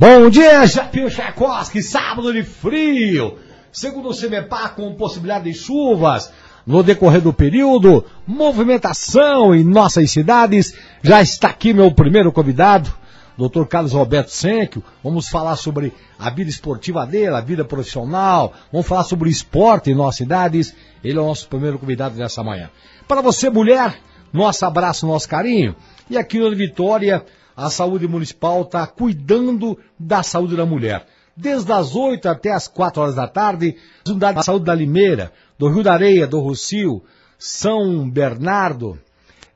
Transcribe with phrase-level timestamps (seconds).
[0.00, 3.36] Bom dia, Japinho Tchaikovsky, sábado de frio.
[3.72, 6.32] Segundo o CEMEPAR, com possibilidade de chuvas
[6.64, 10.72] no decorrer do período, movimentação em nossas cidades.
[11.02, 12.94] Já está aqui meu primeiro convidado,
[13.36, 13.64] Dr.
[13.64, 14.84] Carlos Roberto Senkio.
[15.02, 18.52] Vamos falar sobre a vida esportiva dele, a vida profissional.
[18.70, 20.76] Vamos falar sobre esporte em nossas cidades.
[21.02, 22.70] Ele é o nosso primeiro convidado dessa manhã.
[23.08, 23.98] Para você, mulher,
[24.32, 25.74] nosso abraço, nosso carinho.
[26.08, 27.24] E aqui no Vitória,
[27.58, 31.04] a saúde municipal está cuidando da saúde da mulher.
[31.36, 35.32] Desde as 8 até as 4 horas da tarde, as unidades de saúde da Limeira,
[35.58, 37.02] do Rio da Areia, do Rocio,
[37.36, 38.96] São Bernardo,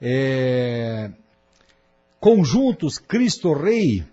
[0.01, 1.11] é,
[2.19, 4.05] Conjuntos Cristo Rei,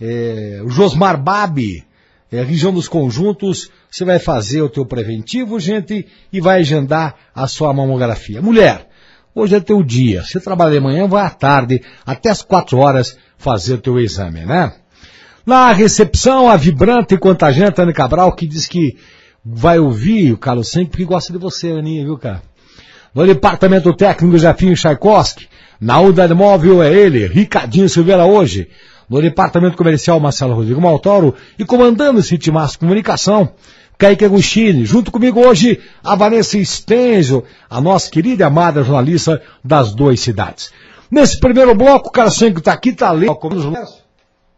[0.00, 1.86] é, Josmar Babi,
[2.32, 7.46] é, região dos conjuntos, você vai fazer o teu preventivo, gente, e vai agendar a
[7.46, 8.42] sua mamografia.
[8.42, 8.88] Mulher,
[9.32, 10.24] hoje é teu dia.
[10.24, 14.72] Você trabalha de manhã, vai à tarde, até as quatro horas, fazer teu exame, né?
[15.44, 18.96] Na recepção, a vibrante e contagiante Ana Cabral, que diz que
[19.44, 22.42] vai ouvir o Carlos Senck porque gosta de você, Aninha, viu, cara?
[23.14, 25.48] No departamento técnico, Jafinho Tchaikovsky.
[25.80, 28.68] Na unidade móvel é ele, Ricardinho Silveira hoje.
[29.08, 31.34] No departamento comercial, Marcelo Rodrigo Maltoro.
[31.58, 33.50] E comandando esse timaço comunicação,
[33.96, 34.84] Kaique Agostini.
[34.84, 40.70] Junto comigo hoje, a Vanessa Stenzo, a nossa querida e amada jornalista das duas cidades.
[41.10, 43.28] Nesse primeiro bloco, o cara sempre está aqui, está lendo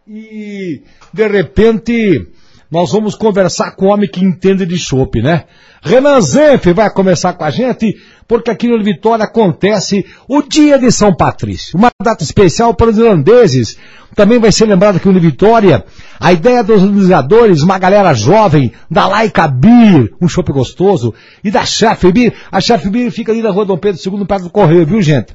[0.08, 0.82] e
[1.12, 2.26] de repente
[2.70, 5.44] nós vamos conversar com um homem que entende de chopp, né?
[5.82, 10.90] Renan Zenf vai começar com a gente, porque aqui no Vitória acontece o Dia de
[10.90, 13.78] São Patrício, uma data especial para os irlandeses.
[14.14, 15.84] Também vai ser lembrado aqui no Vitória
[16.18, 21.64] a ideia dos organizadores, uma galera jovem, da Laica Beer, um chopp gostoso, e da
[21.64, 22.34] Chef Beer.
[22.50, 25.34] A Chef Beer fica ali na rua Dom Pedro II, perto do Correio, viu gente?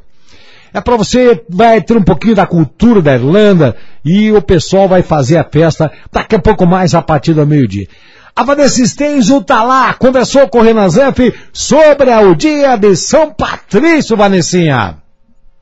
[0.73, 5.03] É para você, vai ter um pouquinho da cultura da Irlanda e o pessoal vai
[5.03, 7.87] fazer a festa daqui a pouco mais a partir do meio-dia.
[8.35, 11.19] A Vanessa Stenzo tá lá, conversou com o Renan Zanf
[11.53, 14.97] sobre o dia de São Patrício, Vanessinha.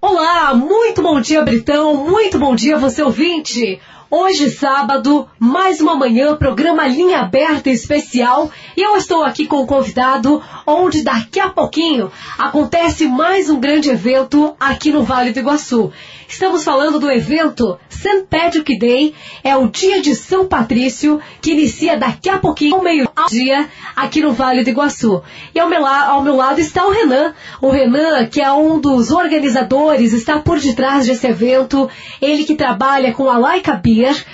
[0.01, 3.81] Olá, muito bom dia, Britão, muito bom dia, você ouvinte.
[4.13, 8.51] Hoje, sábado, mais uma manhã, programa Linha Aberta especial.
[8.75, 13.89] E eu estou aqui com o convidado, onde daqui a pouquinho acontece mais um grande
[13.89, 15.93] evento aqui no Vale do Iguaçu.
[16.27, 18.25] Estamos falando do evento St.
[18.29, 19.13] Patrick Day,
[19.43, 24.31] é o dia de São Patrício, que inicia daqui a pouquinho, ao meio-dia, aqui no
[24.31, 25.21] Vale do Iguaçu.
[25.53, 27.33] E ao meu, ao meu lado está o Renan.
[27.61, 31.89] O Renan, que é um dos organizadores, está por detrás desse evento.
[32.21, 33.75] Ele que trabalha com a Laika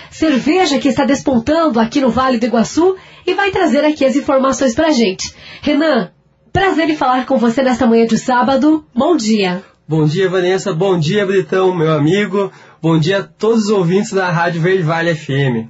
[0.09, 2.95] Cerveja que está despontando aqui no Vale do Iguaçu,
[3.25, 5.33] e vai trazer aqui as informações pra gente.
[5.61, 6.11] Renan,
[6.51, 8.85] prazer em falar com você nesta manhã de sábado.
[8.95, 9.63] Bom dia.
[9.87, 10.73] Bom dia, Vanessa.
[10.73, 12.51] Bom dia, Britão, meu amigo.
[12.81, 15.69] Bom dia a todos os ouvintes da Rádio Verde Vale FM.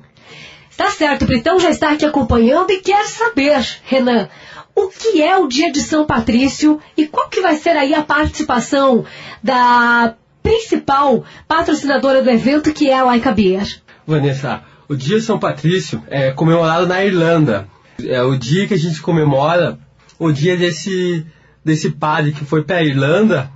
[0.75, 4.29] Tá certo, Britão já está aqui acompanhando e quer saber, Renan,
[4.75, 8.03] o que é o dia de São Patrício e qual que vai ser aí a
[8.03, 9.03] participação
[9.41, 13.81] da principal patrocinadora do evento, que é a Laika Beer.
[14.07, 17.67] Vanessa, o dia São Patrício é comemorado na Irlanda.
[18.01, 19.77] É o dia que a gente comemora
[20.17, 21.25] o dia desse,
[21.63, 23.51] desse padre que foi para a Irlanda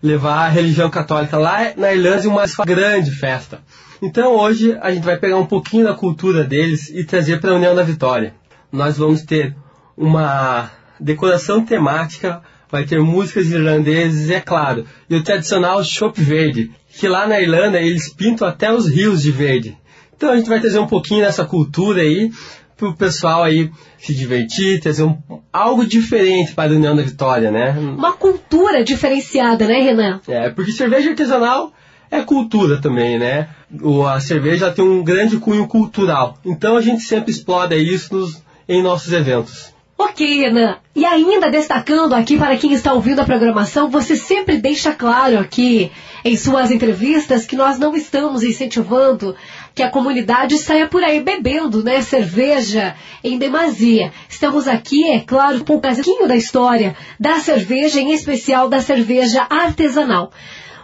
[0.00, 3.60] levar a religião católica lá na Irlanda em uma grande festa.
[4.00, 7.56] Então hoje a gente vai pegar um pouquinho da cultura deles e trazer para a
[7.56, 8.34] União da Vitória.
[8.70, 9.56] Nós vamos ter
[9.96, 10.70] uma
[11.00, 17.26] decoração temática, vai ter músicas irlandesas, é claro, e o tradicional chopp verde, que lá
[17.26, 19.76] na Irlanda eles pintam até os rios de verde.
[20.18, 22.32] Então a gente vai trazer um pouquinho dessa cultura aí
[22.76, 25.16] para o pessoal aí se divertir, trazer um,
[25.52, 27.70] algo diferente para a União da Vitória, né?
[27.78, 30.20] Uma cultura diferenciada, né, Renan?
[30.26, 31.72] É, porque cerveja artesanal
[32.10, 33.48] é cultura também, né?
[33.80, 36.36] O, a cerveja tem um grande cunho cultural.
[36.44, 39.72] Então a gente sempre explora isso nos, em nossos eventos.
[39.96, 40.78] Ok, Renan.
[40.94, 45.90] E ainda destacando aqui para quem está ouvindo a programação, você sempre deixa claro aqui
[46.24, 49.34] em suas entrevistas que nós não estamos incentivando
[49.78, 54.12] que a comunidade saia por aí bebendo, né, cerveja em demasia.
[54.28, 60.32] Estamos aqui, é claro, um pouquinho da história da cerveja, em especial da cerveja artesanal.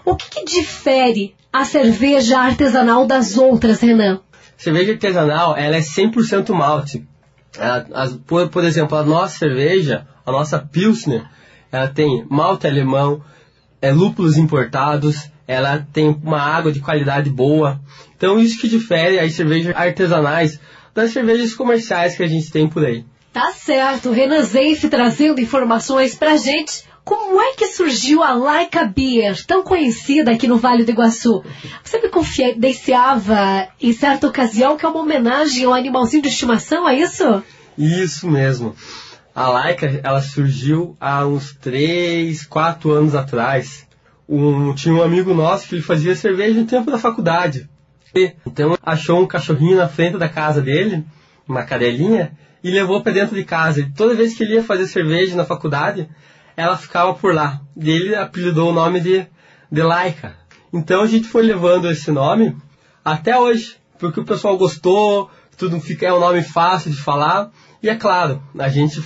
[0.05, 4.21] O que, que difere a cerveja artesanal das outras, Renan?
[4.57, 7.05] Cerveja artesanal, ela é 100% malte.
[8.29, 11.25] Por, por exemplo, a nossa cerveja, a nossa Pilsner,
[11.73, 13.21] ela tem malte alemão,
[13.83, 17.81] é, lúpulos importados, ela tem uma água de qualidade boa.
[18.17, 20.59] Então isso que difere as cervejas artesanais
[20.95, 23.05] das cervejas comerciais que a gente tem por aí.
[23.33, 29.45] Tá certo, Renan Zeif trazendo informações pra gente Como é que surgiu a Laika Beer,
[29.45, 31.45] tão conhecida aqui no Vale do Iguaçu?
[31.83, 36.99] Você me confidenciava em certa ocasião que é uma homenagem ao animalzinho de estimação, é
[36.99, 37.43] isso?
[37.77, 38.75] Isso mesmo.
[39.35, 43.87] A Laika, ela surgiu há uns 3, 4 anos atrás.
[44.29, 47.69] Um, tinha um amigo nosso que ele fazia cerveja no tempo da faculdade.
[48.47, 51.05] Então achou um cachorrinho na frente da casa dele,
[51.49, 52.33] uma cadelinha,
[52.63, 53.81] e levou para dentro de casa.
[53.81, 56.09] E toda vez que ele ia fazer cerveja na faculdade,
[56.57, 57.61] ela ficava por lá.
[57.77, 59.27] E ele apelidou o nome de,
[59.71, 60.37] de Laika.
[60.73, 62.57] Então a gente foi levando esse nome
[63.05, 67.51] até hoje, porque o pessoal gostou, tudo fica, é um nome fácil de falar.
[67.83, 69.03] E é claro, a gente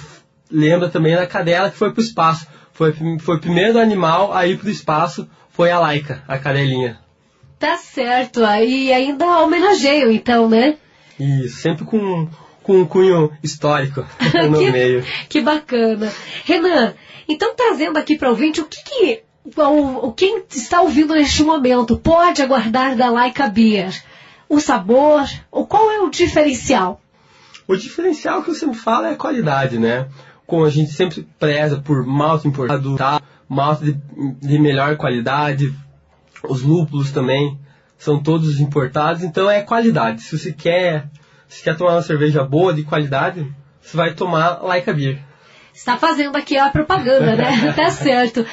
[0.50, 2.46] lembra também da cadela que foi para o espaço.
[2.78, 7.00] Foi, foi o primeiro animal a ir para o espaço, foi a Laika, a cadelinha.
[7.58, 10.76] Tá certo, aí ainda homenageio então, né?
[11.18, 12.28] Isso, sempre com,
[12.62, 14.06] com um cunho histórico
[14.48, 15.04] no que, meio.
[15.28, 16.12] Que bacana.
[16.44, 16.94] Renan,
[17.28, 19.22] então trazendo aqui para o ouvinte, o que, que
[19.56, 23.92] o, o, quem está ouvindo neste momento pode aguardar da Laika Beer?
[24.48, 27.00] O sabor, ou qual é o diferencial?
[27.66, 30.06] O diferencial que eu sempre falo é a qualidade, né?
[30.48, 33.20] Como a gente sempre preza por malte importado, tá?
[33.46, 34.00] malte de,
[34.40, 35.70] de melhor qualidade,
[36.42, 37.60] os lúpulos também
[37.98, 40.22] são todos importados, então é qualidade.
[40.22, 41.10] Se você quer,
[41.46, 43.46] se quer tomar uma cerveja boa, de qualidade,
[43.78, 45.18] você vai tomar Laika Beer.
[45.74, 47.70] Está fazendo aqui a propaganda, né?
[47.76, 48.44] tá certo.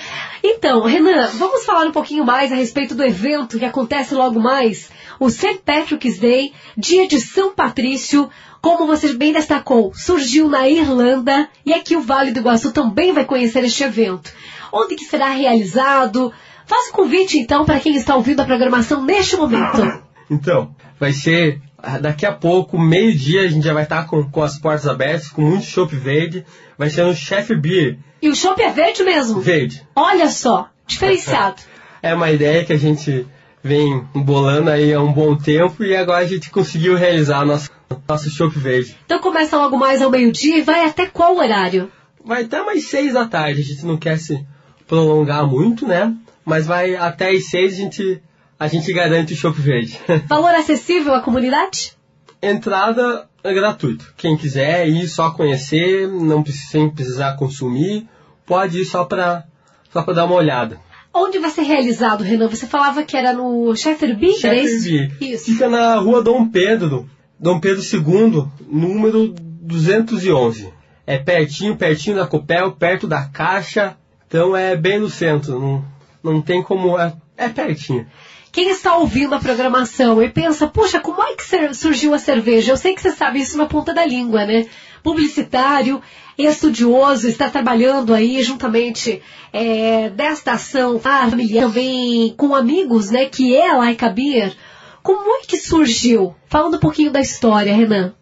[0.44, 4.92] Então, Renan, vamos falar um pouquinho mais a respeito do evento que acontece logo mais.
[5.18, 5.62] O St.
[5.66, 8.30] Patrick's Day, dia de São Patrício,
[8.66, 13.24] como você bem destacou, surgiu na Irlanda e aqui o Vale do Iguaçu também vai
[13.24, 14.34] conhecer este evento.
[14.74, 16.34] Onde que será realizado?
[16.66, 20.04] Faça o convite, então, para quem está ouvindo a programação neste momento.
[20.28, 21.62] Então, vai ser
[22.02, 25.44] daqui a pouco, meio-dia, a gente já vai estar com, com as portas abertas, com
[25.44, 26.44] muito chopp verde.
[26.76, 28.00] Vai ser no Chef Beer.
[28.20, 29.40] E o chopp é verde mesmo?
[29.40, 29.88] Verde.
[29.96, 31.62] Olha só, diferenciado.
[32.02, 33.28] é uma ideia que a gente
[33.66, 37.72] vem bolando aí há um bom tempo e agora a gente conseguiu realizar nosso,
[38.08, 38.96] nosso chopp verde.
[39.04, 41.92] Então começa logo mais ao meio-dia e vai até qual horário?
[42.24, 44.46] Vai até mais seis da tarde, a gente não quer se
[44.86, 46.16] prolongar muito, né?
[46.46, 48.22] Mas vai até as seis a gente,
[48.60, 50.00] a gente garante o chopp verde.
[50.30, 51.94] Valor acessível à comunidade?
[52.40, 54.14] Entrada é gratuito.
[54.16, 58.08] Quem quiser ir só conhecer, não sem precisar consumir,
[58.46, 59.44] pode ir só para
[59.92, 60.80] só para dar uma olhada.
[61.18, 62.50] Onde vai ser realizado, Renan?
[62.50, 64.34] Você falava que era no Shefferby?
[64.34, 65.14] Shefferby.
[65.22, 65.46] Isso.
[65.46, 67.10] Fica na rua Dom Pedro,
[67.40, 70.74] Dom Pedro II, número 211.
[71.08, 73.96] É pertinho, pertinho da Copel, perto da Caixa.
[74.28, 75.58] Então é bem no centro.
[75.58, 75.86] Não,
[76.22, 77.00] não tem como.
[77.00, 78.06] É, é pertinho.
[78.52, 82.74] Quem está ouvindo a programação e pensa, puxa, como é que surgiu a cerveja?
[82.74, 84.66] Eu sei que você sabe isso na ponta da língua, né?
[85.06, 86.02] Publicitário,
[86.36, 89.22] estudioso, está trabalhando aí juntamente
[89.54, 93.26] é, desta ação familiar também com amigos, né?
[93.28, 94.58] Que é a Laika Beer.
[95.04, 96.34] Como é que surgiu?
[96.48, 98.16] Falando um pouquinho da história, Renan.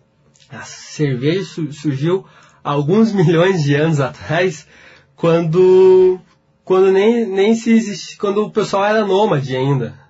[0.51, 2.25] A cerveja surgiu
[2.61, 4.67] alguns milhões de anos atrás,
[5.15, 6.19] quando
[6.65, 10.03] quando nem, nem se quando o pessoal era nômade ainda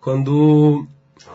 [0.00, 0.86] quando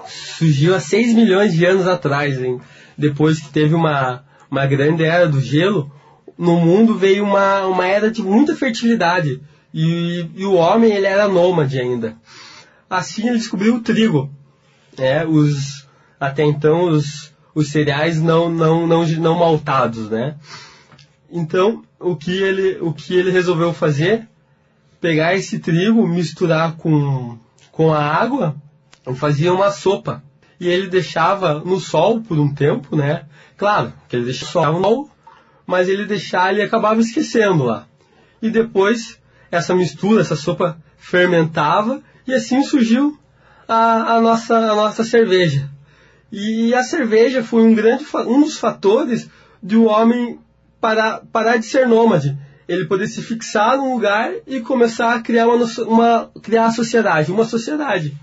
[0.08, 2.60] surgiu há 6 milhões de anos atrás, hein?
[2.98, 5.92] depois que teve uma, uma grande era do gelo,
[6.38, 9.42] no mundo veio uma, uma era de muita fertilidade.
[9.74, 12.18] E, e o homem ele era nômade ainda.
[12.90, 14.30] Assim ele descobriu o trigo.
[14.98, 15.26] Né?
[15.26, 15.88] Os,
[16.20, 20.10] até então os, os cereais não, não, não, não maltados.
[20.10, 20.36] Né?
[21.32, 24.28] Então o que, ele, o que ele resolveu fazer?
[25.00, 27.40] Pegar esse trigo, misturar com
[27.72, 28.56] com a água,
[29.16, 30.24] fazia uma sopa.
[30.60, 33.26] E ele deixava no sol por um tempo, né?
[33.62, 35.08] Claro, que ele deixava sol,
[35.68, 37.86] mas ele deixava e acabava esquecendo lá.
[38.42, 39.20] E depois,
[39.52, 43.20] essa mistura, essa sopa fermentava e assim surgiu
[43.68, 45.70] a, a, nossa, a nossa cerveja.
[46.32, 49.30] E a cerveja foi um, grande, um dos fatores
[49.62, 50.40] de o um homem
[50.80, 52.36] parar, parar de ser nômade
[52.68, 57.32] ele poder se fixar num lugar e começar a criar uma, uma criar a sociedade,
[57.32, 58.18] uma sociedade.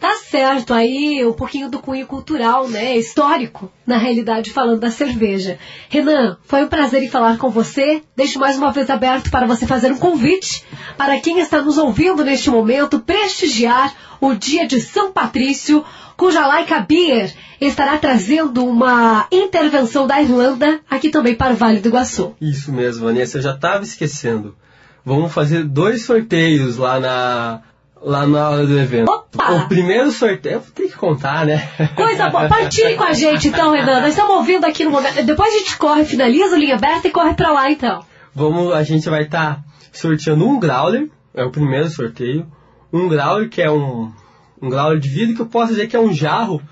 [0.00, 5.58] Tá certo, aí um pouquinho do cunho cultural, né, histórico, na realidade, falando da cerveja.
[5.88, 8.02] Renan, foi um prazer em falar com você.
[8.16, 10.64] Deixo mais uma vez aberto para você fazer um convite
[10.96, 15.84] para quem está nos ouvindo neste momento prestigiar o dia de São Patrício,
[16.16, 21.88] cuja Laika Beer estará trazendo uma intervenção da Irlanda aqui também para o Vale do
[21.88, 22.36] Iguaçu.
[22.40, 24.56] Isso mesmo, Vanessa, eu já estava esquecendo.
[25.04, 27.62] Vamos fazer dois sorteios lá na
[28.02, 29.10] lá na hora do evento.
[29.10, 29.52] Opa!
[29.52, 31.68] O primeiro sorteio, tem que contar, né?
[31.94, 32.48] Coisa boa.
[32.48, 34.00] Partilhe com a gente então, Renan.
[34.00, 35.22] Nós estamos ouvindo aqui no momento.
[35.24, 38.04] Depois a gente corre, finaliza o linha aberta e corre para lá então.
[38.34, 42.46] Vamos, a gente vai estar tá sorteando um growler, é o primeiro sorteio,
[42.92, 44.12] um growler que é um,
[44.60, 46.62] um growler de vidro que eu posso dizer que é um jarro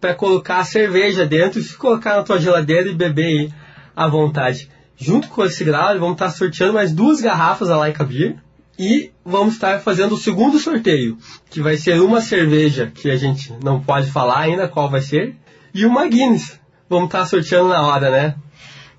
[0.00, 3.52] para colocar a cerveja dentro e colocar na tua geladeira e beber aí
[3.94, 4.68] à vontade.
[4.96, 8.36] Junto com esse growler, vamos estar sorteando mais duas garrafas da Laika Beer
[8.78, 11.18] e vamos estar fazendo o segundo sorteio,
[11.50, 15.36] que vai ser uma cerveja que a gente não pode falar ainda qual vai ser,
[15.74, 16.60] e uma Guinness.
[16.88, 18.34] Vamos estar sorteando na hora, né?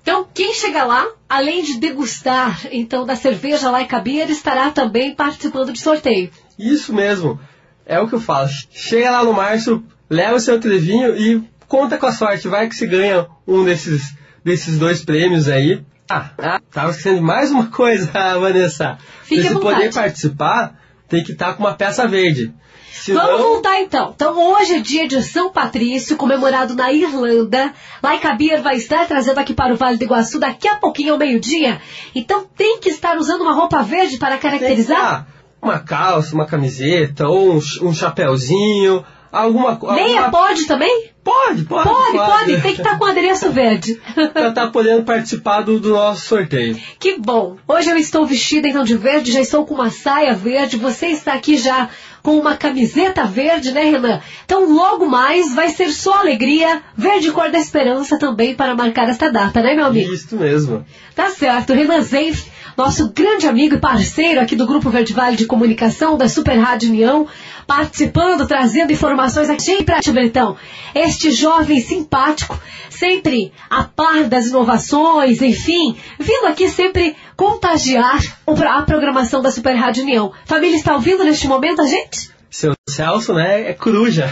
[0.02, 5.72] Então, quem chegar lá, além de degustar então da cerveja Laika Beer, estará também participando
[5.72, 6.30] de sorteio.
[6.58, 7.40] Isso mesmo.
[7.86, 8.48] É o que eu falo.
[8.70, 12.48] Chega lá no março, leva o seu trevinho e conta com a sorte.
[12.48, 14.14] Vai que se ganha um desses,
[14.44, 15.82] desses dois prêmios aí.
[16.08, 18.98] Ah, ah tava esquecendo de mais uma coisa, Vanessa.
[19.22, 22.52] Fique Pra você poder participar, tem que estar tá com uma peça verde.
[22.92, 23.26] Senão...
[23.26, 24.12] Vamos voltar então.
[24.14, 27.72] Então hoje é dia de São Patrício, comemorado na Irlanda.
[28.02, 31.18] Laika Beer vai estar trazendo aqui para o Vale do Iguaçu daqui a pouquinho ao
[31.18, 31.80] meio-dia.
[32.14, 35.26] Então tem que estar usando uma roupa verde para caracterizar?
[35.60, 39.96] Uma calça, uma camiseta, ou um, um chapéuzinho, alguma coisa.
[39.96, 41.10] Meia pode também?
[41.24, 41.88] Pode, pode.
[41.88, 42.30] Pode, pode.
[42.30, 42.62] pode.
[42.62, 44.00] Tem que estar tá com adereço verde.
[44.14, 46.78] pra estar tá podendo participar do, do, nosso sorteio.
[46.98, 47.56] Que bom.
[47.66, 50.76] Hoje eu estou vestida então de verde, já estou com uma saia verde.
[50.76, 51.88] Você está aqui já
[52.22, 54.20] com uma camiseta verde, né, Renan?
[54.44, 59.30] Então logo mais vai ser só alegria, verde cor da esperança também para marcar esta
[59.30, 60.12] data, né, meu amigo?
[60.12, 60.84] Isso mesmo.
[61.14, 61.72] Tá certo.
[61.72, 66.28] Renan Zenf nosso grande amigo e parceiro aqui do Grupo Verde Vale de Comunicação, da
[66.28, 67.26] Super Rádio União,
[67.66, 70.56] participando, trazendo informações aqui para Bretão.
[70.94, 72.58] Este jovem simpático,
[72.90, 80.02] sempre a par das inovações, enfim, vindo aqui sempre contagiar a programação da Super Rádio
[80.02, 80.32] União.
[80.44, 82.30] Família está ouvindo neste momento a gente?
[82.50, 84.28] Seu Celso, né, é coruja.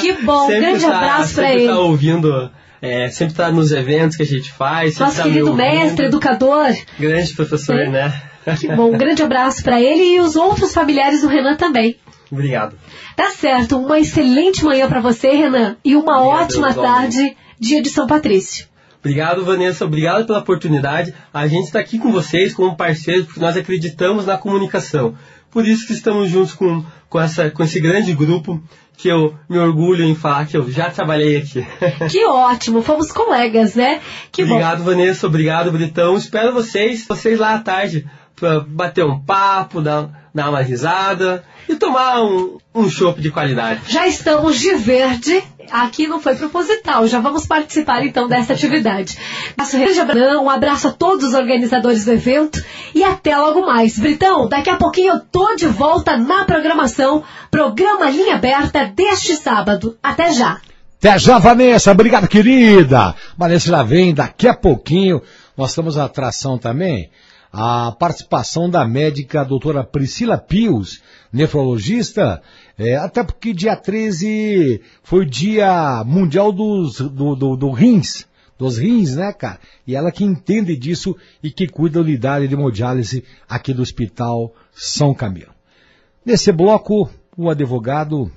[0.00, 1.66] Que bom, grande tá, abraço para ele.
[1.66, 4.98] Tá ouvindo é, sempre está nos eventos que a gente faz.
[4.98, 6.74] Nosso tá querido mestre, educador.
[6.98, 8.22] Grande professor, né?
[8.58, 11.96] Que bom, um grande abraço para ele e os outros familiares do Renan também.
[12.30, 12.76] Obrigado.
[13.16, 17.90] Tá certo, uma excelente manhã para você, Renan, e uma Obrigado, ótima tarde, dia de
[17.90, 18.66] São Patrício.
[19.00, 19.84] Obrigado, Vanessa.
[19.84, 21.14] Obrigado pela oportunidade.
[21.32, 25.14] A gente está aqui com vocês como parceiros porque nós acreditamos na comunicação.
[25.50, 28.62] Por isso que estamos juntos com, com, essa, com esse grande grupo
[28.98, 31.64] que eu me orgulho em falar que eu já trabalhei aqui.
[32.10, 34.00] Que ótimo, fomos colegas, né?
[34.32, 34.90] Que obrigado, bom.
[34.90, 36.16] Vanessa, obrigado, Britão.
[36.16, 41.76] Espero vocês, vocês lá à tarde, para bater um papo, dar, dar uma risada e
[41.76, 43.82] tomar um, um chopp de qualidade.
[43.86, 45.44] Já estamos de verde.
[45.70, 49.18] Aqui não foi proposital, já vamos participar então dessa atividade.
[50.42, 52.62] Um abraço a todos os organizadores do evento
[52.94, 53.98] e até logo mais.
[53.98, 59.96] Britão, daqui a pouquinho eu tô de volta na programação, programa Linha Aberta deste sábado.
[60.02, 60.60] Até já!
[60.98, 61.92] Até já, Vanessa.
[61.92, 63.14] Obrigado, querida.
[63.36, 65.22] Vanessa já vem daqui a pouquinho.
[65.56, 67.10] Nós temos a atração também
[67.52, 72.42] a participação da médica doutora Priscila Pius, nefrologista,
[72.78, 78.24] é, até porque dia 13 foi o dia mundial dos, do, do, do rins,
[78.56, 79.58] dos rins, né, cara?
[79.84, 84.54] E ela que entende disso e que cuida da unidade de hemodiálise aqui do Hospital
[84.72, 85.52] São Camilo.
[86.24, 88.30] Nesse bloco, o advogado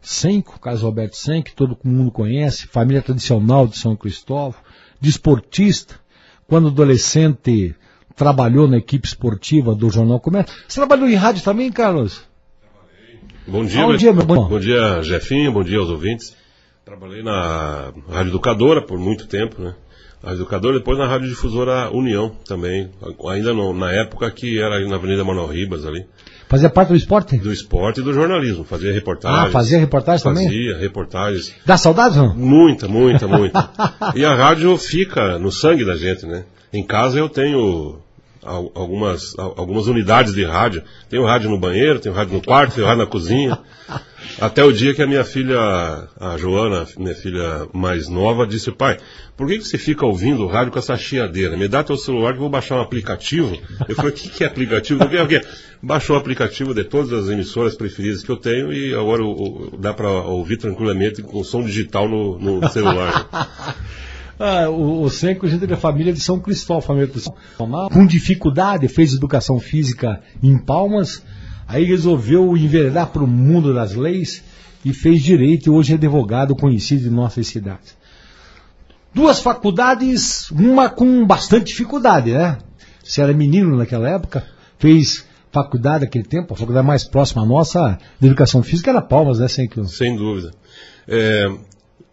[0.00, 4.58] Senco, Carlos Roberto Senco, que todo mundo conhece, família tradicional de São Cristóvão,
[4.98, 5.96] desportista,
[6.46, 7.74] quando adolescente
[8.16, 10.54] trabalhou na equipe esportiva do Jornal Comércio.
[10.66, 12.29] Você trabalhou em rádio também, Carlos?
[13.50, 14.48] Bom dia, bom dia, bom.
[14.48, 16.36] bom dia, Jefinho, bom dia aos ouvintes.
[16.84, 19.74] Trabalhei na Rádio Educadora por muito tempo, né?
[20.22, 22.88] Rádio Educadora, depois na Rádio Difusora União também,
[23.28, 26.06] ainda no, na época que era na Avenida Manuel Ribas ali.
[26.48, 27.38] Fazia parte do esporte?
[27.38, 28.62] Do esporte e do jornalismo.
[28.62, 29.48] Fazia reportagens.
[29.48, 30.44] Ah, fazia reportagens também?
[30.44, 31.52] Fazia reportagens.
[31.66, 32.32] Dá saudades, não?
[32.36, 33.68] Muita, muita, muita.
[34.14, 36.44] e a rádio fica no sangue da gente, né?
[36.72, 37.98] Em casa eu tenho
[38.42, 40.82] algumas, algumas unidades de rádio.
[41.08, 43.58] Tem o rádio no banheiro, tem o rádio no quarto, tem o rádio na cozinha.
[44.40, 45.58] Até o dia que a minha filha,
[46.18, 48.98] a Joana, minha filha mais nova, disse, pai,
[49.36, 51.56] por que, que você fica ouvindo o rádio com essa chiadeira?
[51.56, 53.58] Me dá teu celular que eu vou baixar um aplicativo.
[53.88, 55.02] Eu falei, o que, que é aplicativo?
[55.02, 55.42] Eu falei,
[55.82, 59.22] Baixou o aplicativo de todas as emissoras preferidas que eu tenho e agora
[59.78, 63.26] dá para ouvir tranquilamente com som digital no, no celular.
[64.42, 67.36] Ah, o, o Senco, da família de São Cristóvão, família de São
[67.92, 71.22] com dificuldade, fez educação física em Palmas,
[71.68, 74.42] aí resolveu enveredar para o mundo das leis
[74.82, 77.94] e fez direito e hoje é advogado conhecido em nossas cidades.
[79.12, 82.56] Duas faculdades, uma com bastante dificuldade, né?
[83.04, 84.42] Você era menino naquela época,
[84.78, 89.38] fez faculdade naquele tempo, a faculdade mais próxima à nossa de educação física era Palmas,
[89.38, 89.48] né?
[89.48, 90.50] Sem, Sem dúvida.
[91.06, 91.46] É,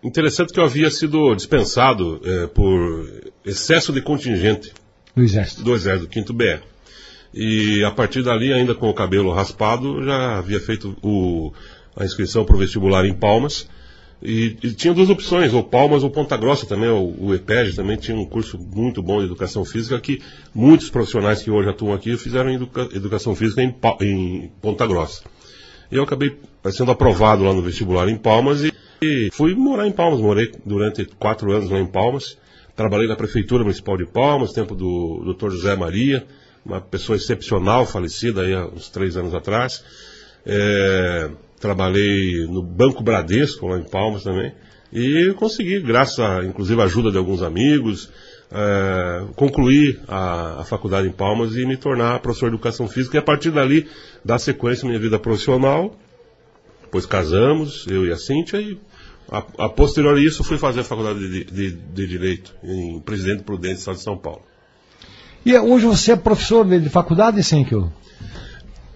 [0.07, 4.71] Interessante que eu havia sido dispensado é, por excesso de contingente
[5.13, 6.59] do Exército, do Exército, do 5 BE.
[7.33, 11.51] E a partir dali, ainda com o cabelo raspado, já havia feito o,
[11.93, 13.67] a inscrição para o vestibular em Palmas.
[14.23, 17.97] E, e, tinha duas opções, ou Palmas ou Ponta Grossa também, o, o EPEG também
[17.97, 20.21] tinha um curso muito bom de educação física que
[20.55, 25.23] muitos profissionais que hoje atuam aqui fizeram educa, educação física em, em, Ponta Grossa.
[25.91, 26.37] E eu acabei
[26.71, 31.05] sendo aprovado lá no vestibular em Palmas e, e fui morar em Palmas, morei durante
[31.05, 32.37] quatro anos lá em Palmas,
[32.75, 35.51] trabalhei na Prefeitura Municipal de Palmas, tempo do Dr.
[35.51, 36.25] José Maria,
[36.65, 39.83] uma pessoa excepcional, falecida aí há uns três anos atrás.
[40.45, 44.53] É, trabalhei no Banco Bradesco, lá em Palmas também,
[44.91, 48.11] e consegui, graças a, inclusive, a ajuda de alguns amigos,
[48.51, 53.19] é, concluir a, a, faculdade em Palmas e me tornar professor de educação física, e
[53.19, 53.87] a partir dali,
[54.23, 55.97] dar sequência à minha vida profissional,
[56.83, 58.79] depois casamos, eu e a Cíntia, e
[59.31, 63.43] a, a posterior a isso fui fazer a faculdade de, de, de Direito, em Presidente
[63.43, 64.41] Prudente, Estado de São Paulo.
[65.45, 67.91] E hoje você é professor de, de faculdade, Senkio?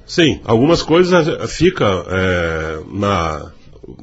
[0.06, 3.52] Sim, algumas coisas fica é, na.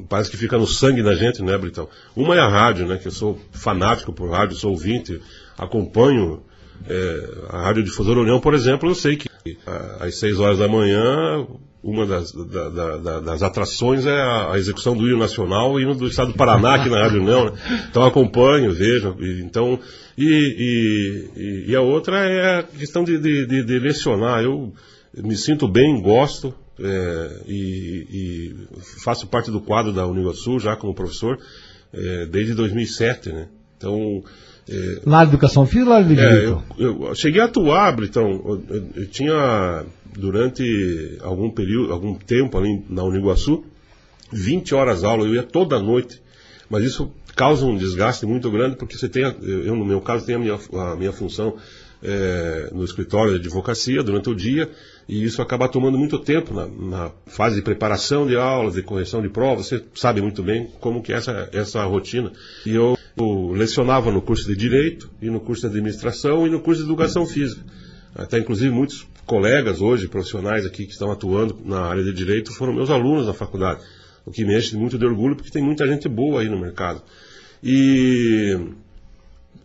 [0.07, 1.87] Parece que fica no sangue da gente, né, Britão?
[2.15, 2.97] Uma é a rádio, né?
[2.97, 5.21] Que eu sou fanático por rádio, sou ouvinte,
[5.57, 6.41] acompanho
[6.87, 9.28] é, a Rádio Difusora União, por exemplo, eu sei que
[9.99, 11.45] às 6 horas da manhã,
[11.83, 16.07] uma das, da, da, das atrações é a, a, execução do hino nacional, hino do
[16.07, 17.85] estado do Paraná aqui na Rádio União, né?
[17.89, 19.79] Então acompanho, vejo, e, então,
[20.17, 24.43] e, e, e, a outra é a questão de, de, de, de lecionar.
[24.43, 24.73] Eu,
[25.17, 28.55] me sinto bem, gosto é, e, e,
[29.03, 31.39] faço parte do quadro da Uniguaçu já como professor
[31.93, 33.47] é, desde 2007, né?
[33.77, 34.21] Então
[34.69, 38.29] é, na educação física ou na de é, eu, eu, cheguei a atuar, Britão.
[38.29, 39.83] Eu, eu, tinha
[40.15, 43.63] durante algum período, algum tempo ali na Uniguaçu,
[44.31, 46.21] 20 horas aula, eu ia toda noite.
[46.69, 50.37] Mas isso causa um desgaste muito grande, porque você tem, eu no meu caso tenho
[50.37, 51.55] a minha, a minha função
[52.03, 54.69] é, no escritório de advocacia durante o dia,
[55.07, 59.21] e isso acaba tomando muito tempo na, na, fase de preparação de aulas, de correção
[59.21, 59.67] de provas.
[59.67, 62.31] Você sabe muito bem como que é essa, essa rotina.
[62.65, 66.59] E eu, eu lecionava no curso de Direito, e no curso de Administração, e no
[66.59, 67.61] curso de Educação Física.
[68.15, 72.73] Até inclusive muitos colegas hoje, profissionais aqui que estão atuando na área de Direito, foram
[72.73, 73.81] meus alunos na faculdade.
[74.25, 77.01] O que me enche muito de orgulho, porque tem muita gente boa aí no mercado.
[77.63, 78.57] E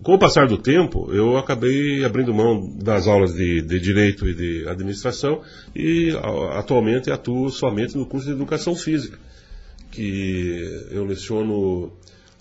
[0.02, 4.34] com o passar do tempo, eu acabei abrindo mão das aulas de, de direito e
[4.34, 5.40] de administração
[5.74, 6.10] e
[6.52, 9.18] atualmente atuo somente no curso de educação física,
[9.90, 11.92] que eu leciono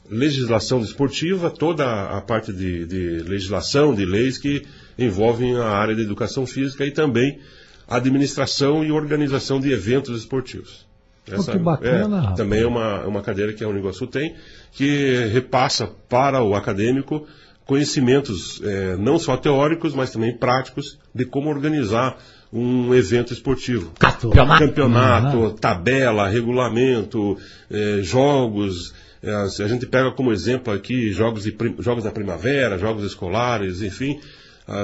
[0.09, 4.63] legislação desportiva, toda a parte de, de legislação, de leis que
[4.97, 7.39] envolvem a área de educação física e também
[7.87, 10.85] administração e organização de eventos esportivos.
[11.27, 12.31] Essa, oh, que bacana.
[12.31, 14.35] É, também é uma, uma cadeira que a Uniguaçu tem,
[14.71, 17.25] que repassa para o acadêmico
[17.65, 22.17] conhecimentos é, não só teóricos, mas também práticos de como organizar
[22.51, 23.91] um evento esportivo.
[23.97, 25.55] Campeonato, Campeonato uhum.
[25.55, 27.37] tabela, regulamento,
[27.71, 28.93] é, jogos.
[29.23, 34.19] É, a gente pega como exemplo aqui jogos, de, jogos da primavera, jogos escolares, enfim,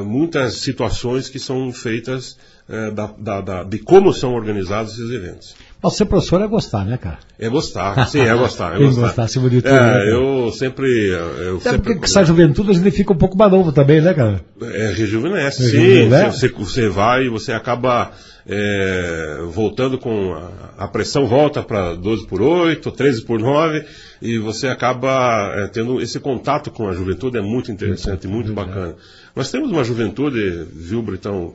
[0.06, 2.38] muitas situações que são feitas
[2.70, 5.56] é, da, da, da, de como são organizados esses eventos.
[5.82, 7.18] Mas ser professor é gostar, né, cara?
[7.40, 8.76] É gostar, sim, é gostar.
[8.76, 9.74] É gostar, gostar acima de tudo.
[9.74, 11.08] É, né, eu sempre.
[11.08, 11.94] Eu Até sempre...
[11.94, 14.42] porque essa juventude a gente fica um pouco mais novo também, né, cara?
[14.62, 16.40] É, rejuvenesce, rejuvenesce.
[16.40, 16.48] sim.
[16.48, 18.12] Você, você vai e você acaba
[18.48, 20.34] é, voltando com.
[20.34, 23.84] A, a pressão volta para 12 por 8, 13 por 9,
[24.22, 28.96] e você acaba é, tendo esse contato com a juventude, é muito interessante, muito bacana.
[29.36, 31.54] Nós temos uma juventude, viu, Britão,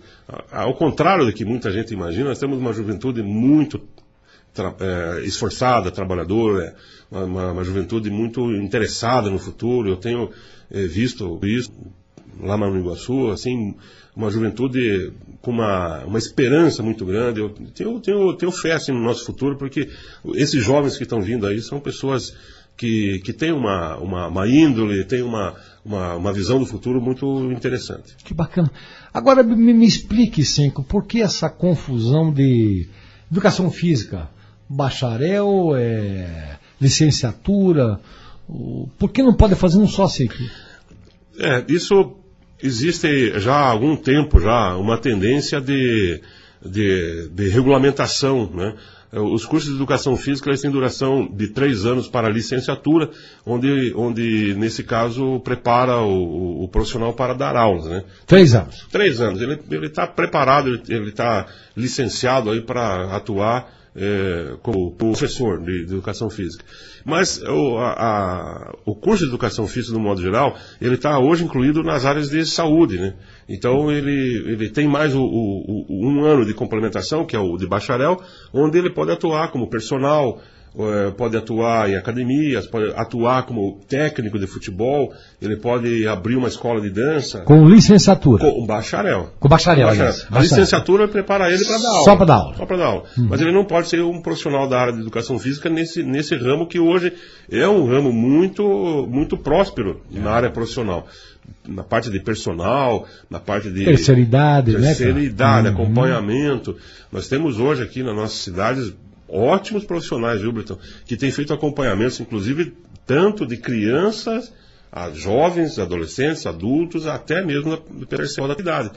[0.51, 3.81] ao contrário do que muita gente imagina, nós temos uma juventude muito
[4.55, 6.75] tra é, esforçada, trabalhadora,
[7.11, 9.91] uma, uma, uma, juventude muito interessada no futuro.
[9.91, 10.31] Eu tenho
[10.71, 11.73] é, visto isso
[12.41, 13.75] lá no Iguaçu, assim,
[14.15, 17.41] uma juventude com uma, uma esperança muito grande.
[17.41, 19.89] Eu tenho, tenho, tenho fé assim, no nosso futuro, porque
[20.35, 22.35] esses jovens que estão vindo aí são pessoas
[22.77, 27.53] que, que têm uma, uma, uma índole, têm uma, uma, uma visão do futuro muito
[27.53, 28.17] interessante.
[28.25, 28.71] Que bacana.
[29.13, 32.89] Agora me, me explique, Cinco, por que essa confusão de
[33.31, 34.29] educação física?
[34.69, 38.01] bacharel, é, licenciatura?
[38.99, 40.45] Por que não pode fazer um só ciclo?
[41.39, 42.17] É, isso
[42.63, 46.21] existe já há algum tempo já uma tendência de,
[46.65, 48.75] de, de regulamentação, né?
[49.21, 53.11] Os cursos de educação física eles têm duração de três anos para licenciatura,
[53.47, 58.05] onde, onde nesse caso prepara o, o profissional para dar aulas, né?
[58.27, 58.87] Três anos.
[58.91, 59.41] Três anos.
[59.41, 61.47] Ele está preparado, ele está
[61.77, 66.65] licenciado aí para atuar é, como professor de, de, educação física.
[67.05, 71.45] Mas o, a, a, o curso de educação física, no modo geral, ele está hoje
[71.45, 73.15] incluído nas áreas de saúde, né?
[73.49, 77.67] Então ele, ele tem mais o, o, um ano de complementação, que é o de
[77.67, 78.21] bacharel,
[78.53, 80.41] onde ele pode atuar como personal,
[81.17, 86.81] pode atuar em academias, pode atuar como técnico de futebol, ele pode abrir uma escola
[86.81, 87.41] de dança.
[87.41, 88.45] Com licenciatura.
[88.45, 89.31] Com bacharel.
[89.39, 90.15] Com bacharel, bacharel.
[90.33, 92.05] A licenciatura prepara ele para dar aula.
[92.05, 92.57] Só para dar aula.
[92.57, 93.05] Só para dar aula.
[93.17, 96.67] Mas ele não pode ser um profissional da área de educação física nesse, nesse ramo
[96.67, 97.13] que hoje
[97.51, 100.19] é um ramo muito, muito próspero é.
[100.19, 101.07] na área profissional
[101.67, 105.75] na parte de personal, na parte de terceira idade, terceira né, idade, uhum.
[105.75, 106.77] acompanhamento.
[107.11, 108.93] Nós temos hoje aqui nas nossas cidades
[109.35, 110.79] ótimos profissionais, viu, Britão?
[111.07, 112.73] Que têm feito acompanhamentos, inclusive,
[113.07, 114.53] tanto de crianças,
[114.91, 118.91] a jovens, adolescentes, adultos, até mesmo na terceira idade.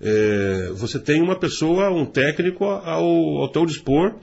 [0.00, 3.04] É, você tem uma pessoa, um técnico ao,
[3.38, 4.16] ao teu dispor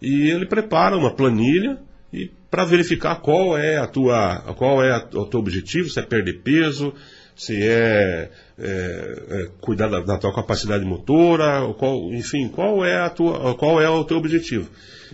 [0.00, 1.78] e ele prepara uma planilha
[2.12, 6.02] e para verificar qual é a tua, qual é a, o teu objetivo, se é
[6.02, 6.94] perder peso,
[7.34, 13.10] se é, é, é cuidar da, da, tua capacidade motora, qual, enfim, qual é, a
[13.10, 14.70] tua, qual é o teu objetivo.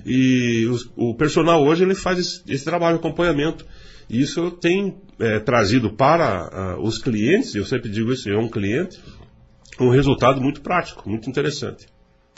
[0.07, 3.67] E o, personal hoje ele faz esse, esse, trabalho de acompanhamento.
[4.09, 8.99] Isso tem é, trazido para uh, os clientes, eu sempre digo isso, é um cliente,
[9.81, 11.87] um resultado muito prático, muito interessante.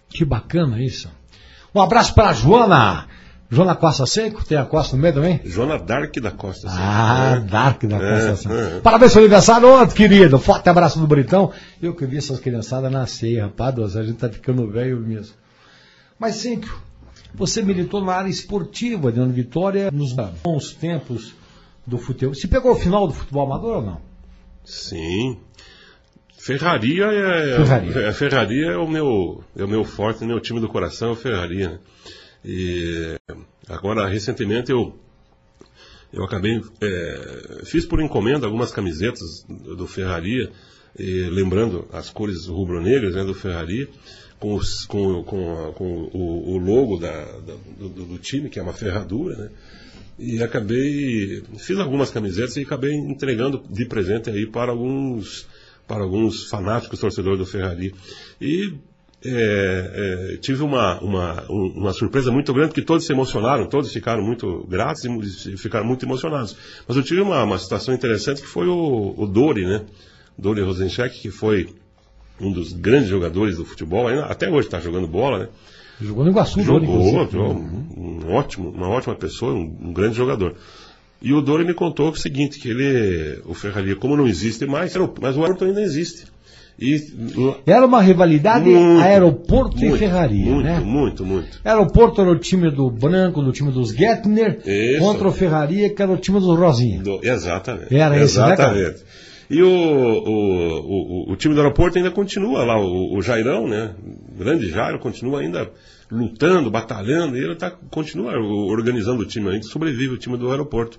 [0.09, 1.11] Que bacana isso.
[1.75, 3.09] Um abraço para a Joana.
[3.50, 5.40] Joana Costa Seco, tem a Costa no meio também?
[5.44, 6.83] Joana Dark da Costa Seco.
[6.83, 7.40] Ah, é.
[7.40, 8.54] Dark da Costa é, Seco.
[8.54, 8.80] É.
[8.80, 10.38] Parabéns pelo aniversário ontem, querido.
[10.38, 11.52] Forte abraço do Britão.
[11.80, 15.35] Eu que vi essas criançadas nascer, rapaz, a gente tá ficando velho mesmo.
[16.18, 16.83] Mas, Cinco,
[17.35, 21.35] você militou na área esportiva de Vitória nos bons tempos
[21.87, 22.35] do futebol.
[22.35, 24.00] Você pegou o final do futebol amador ou não?
[24.64, 25.38] Sim.
[26.38, 27.98] Ferraria é, Ferraria.
[28.00, 31.16] É, Ferraria é o meu é o meu forte, meu time do coração é o
[31.16, 31.70] Ferraria.
[31.70, 31.78] Né?
[32.44, 33.16] E
[33.68, 34.98] agora recentemente eu
[36.12, 40.50] eu acabei é, fiz por encomenda algumas camisetas do Ferraria,
[40.96, 43.88] e, lembrando as cores rubro-negras né, do Ferraria
[44.38, 48.62] com, os, com, com, com o, o, logo da, da, do, do, time, que é
[48.62, 49.50] uma ferradura, né?
[50.18, 55.48] E acabei, fiz algumas camisetas e acabei entregando de presente aí para alguns,
[55.88, 57.92] para alguns fanáticos torcedores do Ferrari.
[58.40, 58.74] E
[59.26, 64.22] é, é, tive uma, uma, uma surpresa muito grande, porque todos se emocionaram, todos ficaram
[64.22, 66.56] muito gratos e ficaram muito emocionados.
[66.87, 69.82] Mas eu tive uma, uma situação interessante que foi o, o Dori, né?
[70.37, 71.68] Dori Rosencheck, que foi
[72.40, 75.48] um dos grandes jogadores do futebol, ainda, até hoje está jogando bola, né?
[76.00, 80.56] Jogou no Iguaçu, Jogou, jogou um, um, ótimo, uma ótima pessoa, um, um, grande jogador.
[81.22, 84.94] E o Dori me contou o seguinte, que ele, o Ferraria, como não existe mais,
[85.20, 86.26] mas o aeroporto ainda existe.
[86.78, 86.96] E,
[87.66, 90.80] era uma rivalidade muito, aeroporto muito, e ferraria, muito, né?
[90.80, 91.60] Muito, muito.
[91.64, 94.98] Aeroporto era o time do Branco, do time dos Gettner, Isso.
[94.98, 97.00] contra o Ferraria, que era o time dos Rosinha.
[97.00, 97.94] Do, exatamente.
[97.94, 98.80] Era exatamente.
[98.80, 99.10] esse, né,
[99.50, 103.94] e o, o, o, o, time do aeroporto ainda continua lá, o, o Jairão, né?
[104.34, 105.70] O grande Jairo continua ainda
[106.10, 110.98] lutando, batalhando, e ele tá, continua organizando o time ainda, sobrevive o time do aeroporto.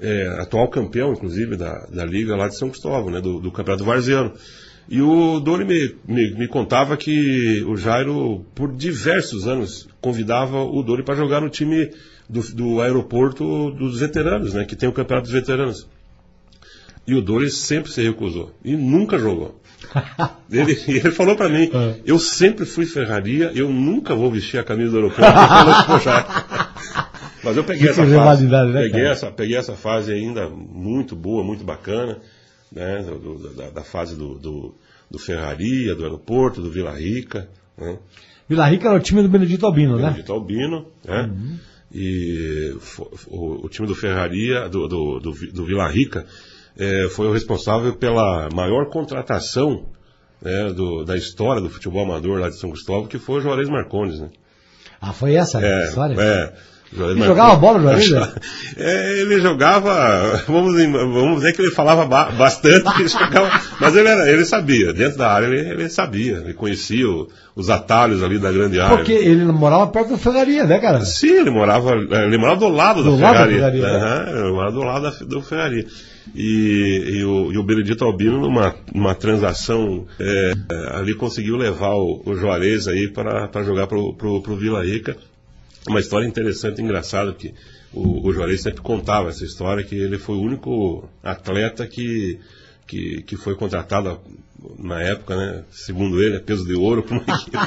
[0.00, 3.20] É, atual campeão, inclusive, da, da liga lá de São Cristóvão, né?
[3.20, 4.32] Do, do campeonato varziano.
[4.88, 10.82] E o Dori me, me, me, contava que o Jairo, por diversos anos, convidava o
[10.82, 11.90] Dori para jogar no time
[12.28, 14.64] do, do aeroporto dos veteranos, né?
[14.64, 15.88] Que tem o campeonato dos veteranos.
[17.06, 18.54] E o Doris sempre se recusou.
[18.64, 19.60] E nunca jogou.
[20.50, 21.96] ele, ele falou para mim, é.
[22.06, 25.32] eu sempre fui ferraria, eu nunca vou vestir a camisa do aeroporto.
[27.42, 28.46] Mas eu peguei essa fase.
[28.46, 32.18] Né, peguei, essa, peguei essa fase ainda muito boa, muito bacana,
[32.74, 33.02] né?
[33.02, 34.74] Do, da, da, fase do, do,
[35.10, 37.48] do, Ferraria, do aeroporto, do Vila Rica.
[37.76, 37.98] Né?
[38.48, 40.10] Vila Rica era o time do Benedito Albino, Benedito né?
[40.10, 41.22] Benedito Albino, né?
[41.22, 41.58] Uhum.
[41.94, 42.74] E
[43.28, 46.24] o, o, time do Ferraria, do, do, do, do Vila Rica,
[46.78, 49.86] é, foi o responsável pela maior contratação
[50.40, 53.68] né, do, da história do futebol amador lá de São Cristóvão, que foi o Juarez
[53.68, 54.30] Marcondes, né?
[55.00, 56.14] Ah, foi essa é, a história?
[56.18, 56.54] É.
[56.94, 58.10] Ele jogava bola, Juarez?
[58.74, 64.30] É, ele jogava, vamos, vamos dizer que ele falava bastante, ele jogava, mas ele, era,
[64.30, 68.50] ele sabia, dentro da área ele, ele sabia, ele conhecia o, os atalhos ali da
[68.50, 68.96] grande área.
[68.96, 71.04] Porque ele morava perto da ferraria, né, cara?
[71.04, 73.60] Sim, ele morava, ele morava do lado do da ferraria.
[73.60, 74.40] Lado da ferraria uhum, né?
[74.40, 75.86] Ele morava do lado da, da ferraria.
[76.34, 80.52] E, e, o, e o Benedito Albino, numa, numa transação, é,
[80.92, 85.16] ali conseguiu levar o, o Juarez aí para jogar pro, pro Vila Rica.
[85.88, 87.54] Uma história interessante e engraçada, porque
[87.92, 92.38] o, o Juarez sempre contava essa história, que ele foi o único atleta que,
[92.86, 94.20] que, que foi contratado
[94.78, 95.64] na época, né?
[95.70, 97.58] Segundo ele, é peso de ouro para uma equipe.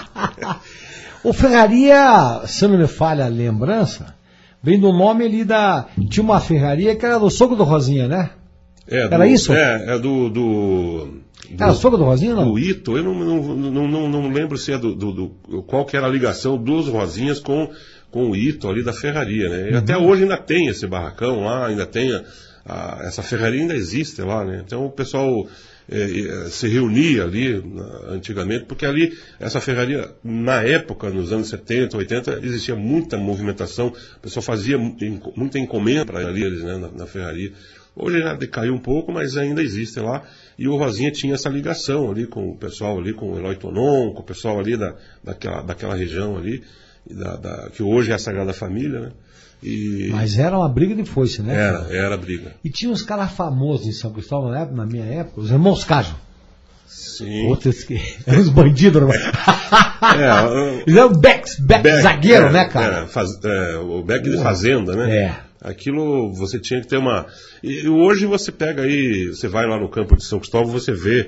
[1.23, 4.13] O Ferraria, se não me falha a lembrança,
[4.61, 5.87] vem do nome ali da.
[6.07, 8.29] Tinha uma ferraria que era do Soco do Rosinha, né?
[8.87, 9.51] É, Era isso?
[9.51, 10.29] É, é do.
[10.29, 11.24] do
[11.59, 12.51] Era o Soco do Rosinha, não?
[12.51, 15.95] do Ito, eu não, não, não, não, lembro se é do, do, do- qual que
[15.97, 17.69] era a ligação dos Rosinhas com,
[18.11, 19.71] com o Ito ali da ferraria, né?
[19.71, 22.23] E até hoje ainda tem esse barracão lá, ainda tem a-
[22.65, 24.63] a- essa ferraria ainda existe lá, né?
[24.65, 25.47] Então o pessoal
[25.87, 27.63] eh, eh, se reunia ali
[28.09, 34.19] antigamente, porque ali essa ferraria, na época, nos anos 70, 80, existia muita movimentação, o
[34.19, 37.51] pessoal fazia muita encomenda para ali eles, né, na, na ferraria.
[37.95, 40.23] Hoje já decaiu um pouco, mas ainda existe lá.
[40.57, 44.11] E o Rosinha tinha essa ligação ali com o pessoal ali, com o Eloy Tonon,
[44.13, 46.63] com o pessoal ali da, daquela, daquela região ali,
[47.09, 49.11] da, da- que hoje é a Sagrada Família, né?
[49.63, 51.55] E Mas era uma briga de foice, né?
[51.55, 52.53] era, era briga.
[52.63, 55.83] E tinha uns caras famosos em São Cristóvão na, época, na minha época, os irmãos
[55.83, 56.15] Cajo.
[56.87, 57.47] Sim.
[57.47, 57.99] Outros que.
[58.27, 59.15] Eram os bandidos, né?
[60.05, 63.03] É, Eles eram back, back, Beck, zagueiro, é, né, cara?
[63.03, 65.17] é, faz- é, o Beck de Fazenda, né?
[65.17, 65.35] É.
[65.61, 67.25] Aquilo você tinha que ter uma.
[67.63, 71.27] E hoje você pega aí, você vai lá no campo de São Cristóvão, você vê.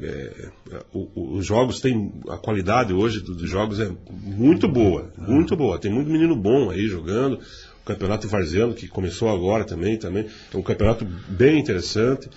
[0.00, 0.50] é,
[0.92, 2.12] o- o- os jogos têm.
[2.28, 5.10] A qualidade hoje do- dos jogos é muito boa.
[5.16, 5.76] Muito boa.
[5.78, 7.34] Tem muito menino bom aí jogando.
[7.82, 10.26] O campeonato varziano, que começou agora também, também.
[10.54, 12.28] É um campeonato bem interessante.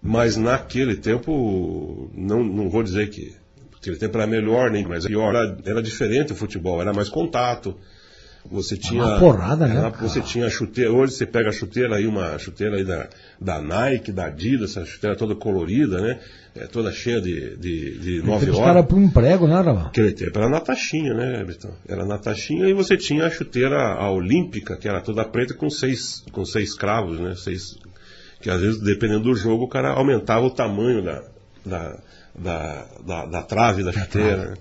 [0.00, 3.34] Mas naquele tempo, não, não vou dizer que
[3.76, 5.34] aquele tempo era melhor, nem mais pior.
[5.34, 7.74] Era, era diferente o futebol, era mais contato.
[8.50, 9.02] Você tinha.
[9.02, 9.90] uma porrada, né, era-?
[9.90, 10.92] Você tinha a chuteira.
[10.92, 13.08] Hoje você pega a chuteira aí, uma chuteira aí da,
[13.40, 16.18] da Nike, da Adidas, essa chuteira toda colorida, né?
[16.54, 18.66] É, toda cheia de, de, de nove Os horas.
[18.72, 19.86] caras por um prego, né, Ramon?
[19.86, 21.70] Aquele tempo era na taxinha, né, Britão?
[21.86, 25.68] Era na taxinha e você tinha a chuteira a olímpica, que era toda preta com
[25.70, 27.34] seis, com seis cravos, né?
[27.36, 27.76] Seis,
[28.40, 31.22] que às vezes, dependendo do jogo, o cara aumentava o tamanho da,
[31.64, 31.98] da,
[32.34, 34.50] da, da, da trave da chuteira.
[34.50, 34.54] né?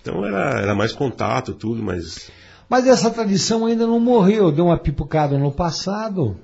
[0.00, 2.30] Então era, era mais contato, tudo, mas.
[2.68, 6.36] Mas essa tradição ainda não morreu, deu uma pipucada no passado.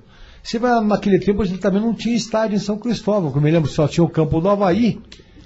[0.59, 3.69] Vai, naquele tempo a gente também não tinha estádio em São Cristóvão, eu me lembro
[3.69, 4.99] só tinha o campo do Havaí,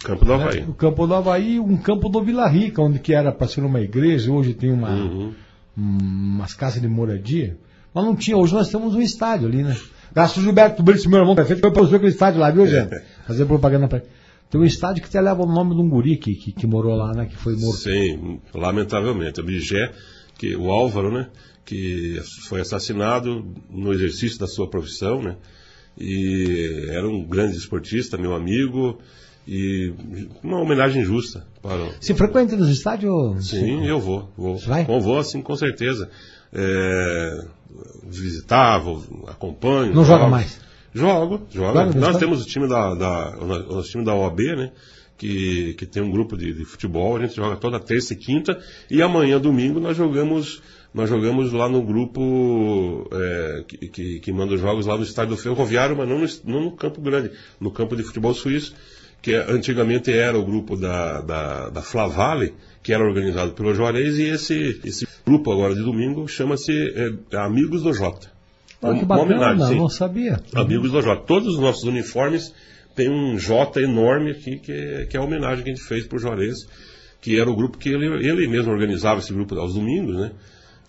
[0.03, 0.63] Campo do Havaí.
[0.67, 3.61] o campo do Havaí e um campo do Vila Rica, onde que era para ser
[3.63, 5.33] uma igreja, hoje tem uma, Uhum.
[5.77, 5.97] um-
[6.37, 7.57] umas casas de moradia.
[7.93, 9.75] Mas não tinha, hoje nós temos um estádio ali, né?
[10.13, 12.89] Graças ao Gilberto Brito, meu irmão, prefeito, foi para aquele estádio lá, viu, gente?
[13.27, 14.01] Fazer propaganda para
[14.49, 16.95] Tem um estádio que até leva o nome de um guri que, que, que morou
[16.95, 17.25] lá, né?
[17.25, 17.77] Que foi morto.
[17.77, 19.41] Sim, lamentavelmente.
[19.41, 19.91] O Bigé,
[20.37, 21.27] que, o Álvaro, né?
[21.65, 25.35] Que foi assassinado no exercício da sua profissão, né?
[25.99, 28.99] E era um grande esportista, meu amigo,
[29.47, 29.93] e
[30.43, 33.49] uma homenagem justa para o, Se frequenta nos estádios?
[33.49, 34.29] Sim, eu vou.
[34.37, 34.59] vou.
[34.59, 34.85] Você vai?
[34.85, 36.09] Vou, sim, com certeza.
[36.53, 37.45] É,
[38.03, 39.93] visitar, vou, acompanho.
[39.93, 40.59] Não joga mais?
[40.93, 41.67] Jogo, jogo.
[41.67, 42.19] Joga Nós estádio?
[42.19, 44.71] temos o time da, da, o nosso time da OAB, né?
[45.17, 48.59] Que, que tem um grupo de, de futebol, a gente joga toda terça e quinta,
[48.89, 50.61] e amanhã, domingo, nós jogamos,
[50.93, 55.35] nós jogamos lá no grupo é, que, que, que manda os jogos lá no estádio
[55.35, 58.75] do Ferroviário, mas não no, não no Campo Grande, no campo de futebol suíço,
[59.19, 62.53] que é- antigamente era o grupo da, da, da Flavale,
[62.83, 66.71] que era organizado pelo Juarez, e esse, esse grupo agora de domingo chama-se
[67.31, 68.31] é, Amigos do Jota.
[68.81, 69.75] Ah, que Uma bacana, homenagem, sim.
[69.77, 70.39] não sabia.
[70.53, 71.23] Amigos do Jota.
[71.25, 72.53] Todos os nossos uniformes
[72.97, 76.05] têm um J enorme aqui, que é, que é a homenagem que a gente fez
[76.05, 76.67] pro Juarez,
[77.21, 80.31] que era o grupo que ele, ele mesmo organizava esse grupo aos domingos, né?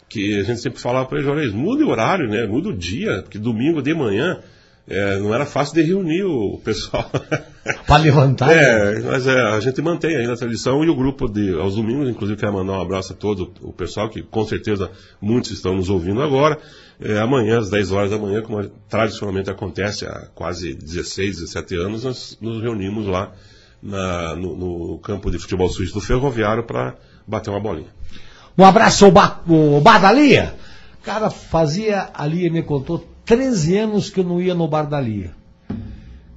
[0.09, 2.47] Que a gente sempre falava para ele, Juarez, muda o horário, né?
[2.47, 4.40] Muda o dia, porque domingo de manhã
[4.88, 7.11] é, não era fácil de reunir o pessoal.
[7.87, 8.46] Para levantar.
[8.48, 8.55] né?
[8.57, 12.09] É, mas é, a gente mantém ainda a tradição e o grupo de aos domingos,
[12.09, 15.90] inclusive quero mandar um abraço a todo o pessoal, que com certeza muitos estão nos
[15.90, 16.59] ouvindo agora.
[17.01, 22.05] É, amanhã, às 10 horas da manhã, como tradicionalmente acontece há quase 16, 17 anos,
[22.05, 23.33] nós nos reunimos lá
[23.83, 26.94] na- no, no campo de futebol suíço do Ferroviário para
[27.27, 27.88] bater uma bolinha.
[28.57, 30.55] Um abraço ao, ba ao Bar da Lia.
[31.05, 34.99] Cara, fazia, a Lia me contou, 13 anos que eu não ia no Bar da
[34.99, 35.33] Lia.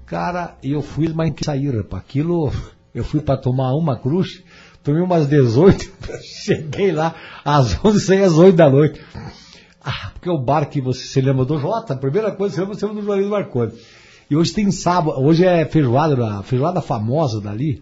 [0.05, 2.03] Cara, eu fui, mas que sair, rapaz.
[2.03, 2.51] Aquilo,
[2.93, 4.43] eu fui para tomar uma cruz,
[4.83, 5.89] tomei umas 18,
[6.21, 8.99] cheguei lá às 11, saí às 8 da noite.
[9.81, 12.61] Ah, porque o bar que você se lembra do Jota, a primeira coisa que você
[12.61, 13.71] lembra, você lembra do Juarez Marconi.
[14.29, 17.81] E hoje tem sábado, hoje é feijoada, a feijoada famosa dali.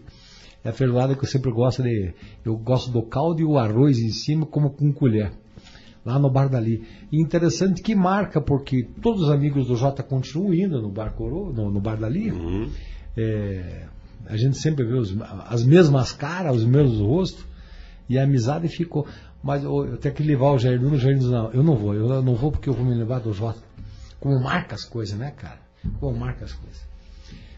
[0.62, 2.14] É a feijoada que eu sempre gosto de.
[2.44, 5.32] Eu gosto do caldo e o arroz em cima, como com colher.
[6.04, 6.82] Lá no bar dali.
[7.12, 11.52] E interessante que marca, porque todos os amigos do Jota continuam indo no bar Coro,
[11.52, 12.30] no, no bar dali.
[13.16, 13.84] É,
[14.26, 15.14] a gente sempre vê os-
[15.48, 17.44] as mesmas caras, os mesmos rostos,
[18.08, 19.06] e a amizade ficou.
[19.42, 21.76] Mas eu, eu tenho que levar o Jair Nunes, o Jair diz, não, eu não
[21.76, 23.60] vou, eu não vou porque eu vou me levar do Jota.
[24.18, 25.58] Como marca as coisas, né, cara?
[25.98, 26.80] Como marca as coisas.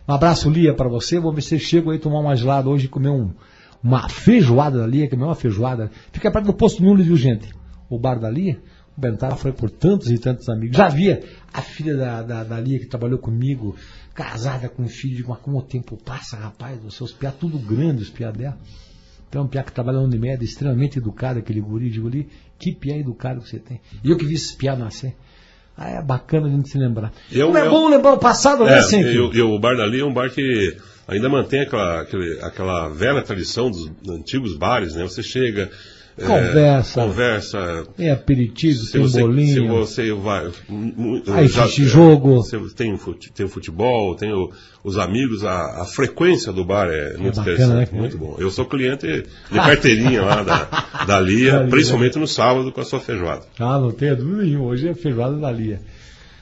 [0.08, 1.18] Um abraço, Lia, para você.
[1.18, 3.30] Vou ver se chego aí tomar uma gelada hoje e comer um,
[3.82, 7.52] uma feijoada da Lia, é uma feijoada, fica perto do posto Nunes, viu gente?
[7.94, 8.58] O bar da Lia,
[8.96, 10.76] o Bentara foi por tantos e tantos amigos.
[10.76, 13.76] Já havia a filha da, da, da Lia que trabalhou comigo,
[14.14, 18.02] casada com um filho, mas como o tempo passa, rapaz, os seus piá tudo grande,
[18.02, 18.56] os piá dela.
[19.28, 22.28] Então, um piá que trabalha no Unimed, extremamente educado, aquele guri, digo ali,
[22.58, 23.80] que piá educado que você tem.
[24.02, 25.14] E eu que vi esse piá nascer.
[25.76, 27.12] Ah, é bacana a gente se lembrar.
[27.30, 29.12] Eu- Como é eu- bom lembrar o passado, né, É, sempre?
[29.14, 30.76] e, o- e o bar dali é um bar que
[31.08, 35.02] ainda mantém aquela, aquele- aquela velha tradição dos antigos bares, né?
[35.04, 35.70] Você chega.
[36.18, 37.00] É, Conversa.
[37.02, 37.84] conversa.
[37.96, 39.68] Tem aperitivo, Se tem você, se bolinho.
[39.68, 40.46] você vai.
[41.34, 42.42] Aí já- existe jogo.
[42.76, 42.96] tem,
[43.34, 44.50] tem futebol, tem o-
[44.84, 47.98] os amigos, a, a frequência do bar é muito bacana, interessante, né?
[48.00, 48.36] muito bom.
[48.38, 49.06] Eu sou cliente
[49.50, 51.70] de carteirinha lá da, da Lia, Da Lia.
[51.70, 53.42] principalmente no sábado com a sua feijoada.
[53.58, 54.66] Ah, não tenho dúvida nenhuma.
[54.66, 55.80] Hoje é feijoada da Lia.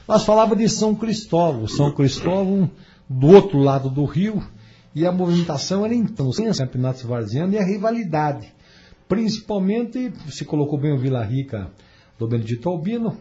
[0.07, 1.65] Nós falava de São Cristóvão.
[1.67, 2.69] São Cristóvão,
[3.09, 4.43] do outro lado do rio,
[4.93, 8.47] e a movimentação era então, sem os campeonatos varzianos e a rivalidade.
[9.11, 11.67] Principalmente, se colocou bem o Vila Rica
[12.17, 13.17] do Benedito Albino,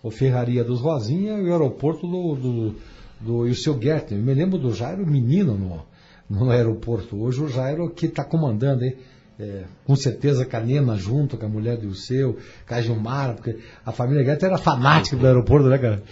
[0.00, 2.74] o Ferraria dos Rosinha e o aeroporto do, do,
[3.20, 4.20] do Ilseu Gertner.
[4.22, 5.84] Me lembro do Jairo menino no,
[6.30, 7.20] no aeroporto.
[7.20, 8.94] Hoje o Jairo que está comandando, hein?
[9.40, 10.60] É, com certeza com a
[10.96, 15.26] junto, com a mulher do Ilseu, com Gilmar, porque a família Gertner era fanática do
[15.26, 16.04] aeroporto, né, cara?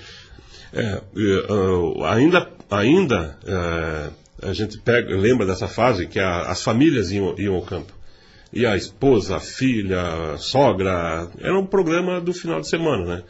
[0.72, 1.00] É,
[2.03, 4.11] ah, ainda ainda eh,
[4.42, 7.93] a gente pega, lembra dessa fase que a- as famílias iam, iam ao campo.
[8.55, 10.01] E a esposa, a filha,
[10.35, 13.23] a sogra, era um programa do final de semana, né?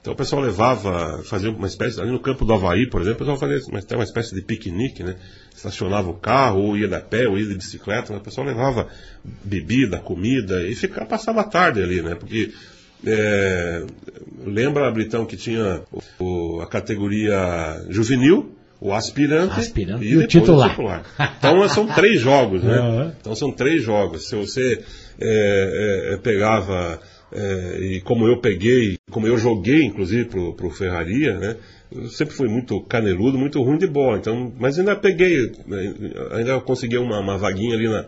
[0.00, 3.18] Então o pessoal levava, fazia uma espécie, ali no campo do Havaí, por exemplo, o
[3.20, 5.16] pessoal fazia uma, uma espécie de piquenique, né?
[5.54, 8.86] Estacionava o carro, ou ia da pé, ou ia de bicicleta, mas o pessoal levava
[9.42, 12.14] bebida, comida, e ficava, passava a tarde ali, né?
[12.14, 12.52] Porque
[13.04, 13.84] é,
[14.44, 15.82] lembra, Britão, que tinha
[16.18, 21.04] o- a categoria juvenil, o aspirante, Aspirante e, e o depois titular.
[21.38, 22.76] Então são três jogos, né?
[22.76, 23.12] Aham.
[23.20, 24.28] Então são três jogos.
[24.28, 24.82] Se você
[25.18, 27.00] é, é, é, pegava,
[27.32, 31.56] é, e como eu peguei, como eu joguei, inclusive, pro, pro Ferraria, né?
[31.90, 34.18] Eu sempre fui muito caneludo, muito ruim de bola.
[34.18, 35.94] Então, mas ainda peguei, né,
[36.32, 38.04] ainda consegui uma, uma vaguinha ali na.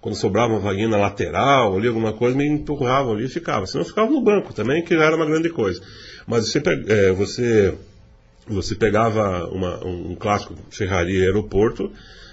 [0.00, 3.66] Quando sobrava uma vaguinha na lateral, ali alguma coisa, me empurravam ali e ficava.
[3.66, 5.80] Senão eu ficava no banco também, que já era uma grande coisa.
[6.26, 7.72] Mas você, é, você
[8.46, 11.90] você pegava uma- um, clássico Ferrari aeroporto,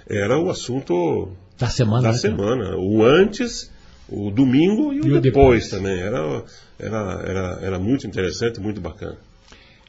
[0.07, 2.01] era o assunto Da semana.
[2.03, 2.21] da né, cara?
[2.21, 2.77] semana.
[2.77, 3.71] O antes,
[4.09, 5.69] o domingo e o, E o depois, depois.
[5.69, 5.99] também.
[5.99, 6.43] Era,
[6.79, 9.17] era, era, era muito interessante, muito bacana.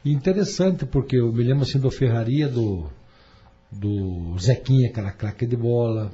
[0.05, 2.87] Interessante, porque eu me lembro assim do Ferraria, do,
[3.71, 6.11] do Zequinha, aquela craque de bola,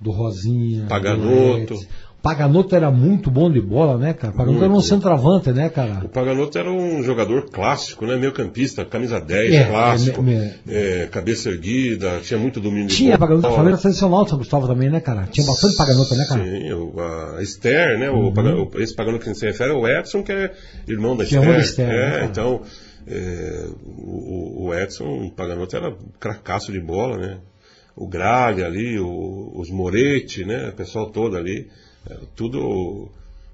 [0.00, 0.86] do Rosinha.
[0.86, 1.74] Paganoto.
[1.74, 1.80] do.
[2.22, 4.32] Paganoto era muito bom de bola, né, cara?
[4.32, 6.04] Paganoto Muito era um centroavante, né, cara?
[6.04, 8.16] O Paganoto era um jogador clássico, né?
[8.16, 13.16] Meio campista, camisa 10, É, clássico, é, é, cabeça erguida, tinha muito domínio de Tinha
[13.16, 13.18] bola.
[13.18, 15.26] Paganoto, a família tradicional de São Cristóvão também, né, cara?
[15.30, 16.40] Tinha bastante Paganoto, né, cara?
[16.42, 16.60] Uhum.
[16.60, 18.10] Sim, o, a Esther, né?
[18.10, 20.52] O, Paga- o- esse Paganoto que a gente se refere é o Edson, que é
[20.86, 21.58] irmão da é Esther.
[21.60, 22.24] Esther, né, é, cara?
[22.26, 22.60] então,
[23.06, 27.38] é, o, o Edson, o Paganoto era cracaço de bola, né?
[27.96, 30.68] O Gralha ali, o- os Moretti, né?
[30.68, 31.66] O pessoal todo ali,
[32.34, 33.08] tudo...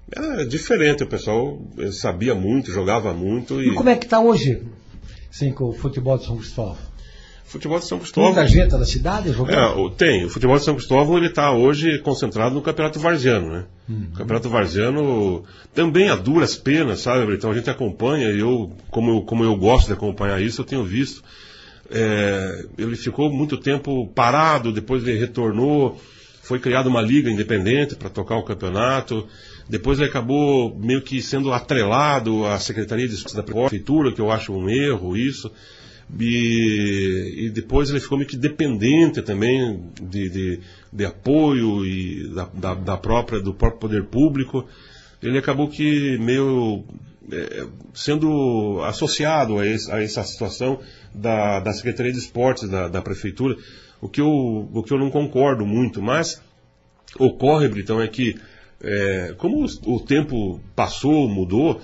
[0.09, 3.69] Era diferente, o pessoal sabia muito, jogava muito e...
[3.69, 4.61] E como é que tá hoje,
[5.29, 6.77] sim, com o futebol de São Cristóvão?
[7.43, 8.33] Futebol de São Cristóvão...
[8.33, 9.87] Muita gente da cidade jogando?
[9.87, 10.25] É, tem.
[10.25, 13.65] O futebol de São Cristóvão ele está hoje concentrado no Campeonato Varziano, né?
[13.87, 14.07] Uhum.
[14.13, 15.43] O Campeonato Varziano
[15.73, 17.33] também a duras penas, sabe?
[17.33, 20.65] Então a gente acompanha e eu, como eu, como eu gosto de acompanhar isso, eu
[20.65, 21.23] tenho visto.
[21.89, 25.97] É, ele ficou muito tempo parado, depois ele retornou,
[26.47, 29.27] foi criada uma liga independente para tocar o campeonato.
[29.69, 34.53] Depois ele acabou meio que sendo atrelado à Secretaria de da Prefeitura, que eu acho
[34.53, 35.51] um erro isso.
[36.19, 40.59] E, e depois ele ficou meio que dependente também de, de,
[40.93, 44.65] de apoio e da, da, da própria, do próprio poder público.
[45.21, 46.85] Ele acabou que meio
[47.29, 50.79] é, sendo associado a, esse- a essa situação
[51.13, 53.57] da, da Secretaria de Esportes da, da Prefeitura,
[54.01, 56.41] o que, eu, o que eu não concordo muito, mas
[57.19, 58.35] ocorre, Britão, é que
[58.81, 61.81] é, como o tempo passou, mudou,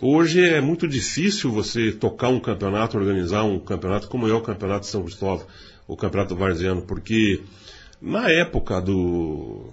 [0.00, 4.80] hoje é muito difícil você tocar um campeonato, organizar um campeonato como é o Campeonato
[4.80, 5.46] de São Cristóvão,
[5.86, 7.42] o Campeonato Varziano, porque
[8.00, 9.72] na época do.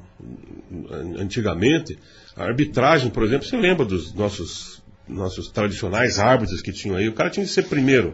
[1.18, 1.98] antigamente,
[2.36, 7.10] a arbitragem, por exemplo, você lembra dos nossos, nossos tradicionais árbitros que tinham aí?
[7.10, 8.14] O cara tinha que ser primeiro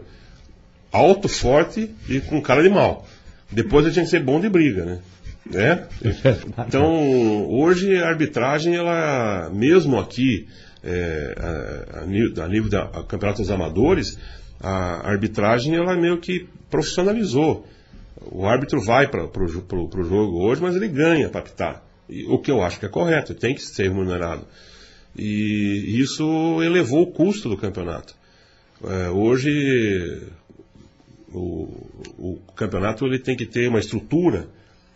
[0.91, 3.05] alto, forte e com cara de mal.
[3.51, 4.99] Depois ele tinha que ser bom de briga, né?
[5.45, 5.87] né?
[6.67, 10.47] Então, hoje a arbitragem, ela, mesmo aqui,
[10.83, 11.35] é,
[11.95, 14.17] a, a nível da a campeonatos amadores,
[14.61, 17.65] a arbitragem, ela meio que profissionalizou.
[18.31, 21.83] O árbitro vai para o jogo hoje, mas ele ganha para apitar.
[22.07, 24.45] E, o que eu acho que é correto, tem que ser remunerado.
[25.15, 28.13] E isso elevou o custo do campeonato.
[28.83, 30.21] É, hoje,
[31.33, 31.67] o,
[32.17, 34.47] o, campeonato ele tem que ter uma estrutura,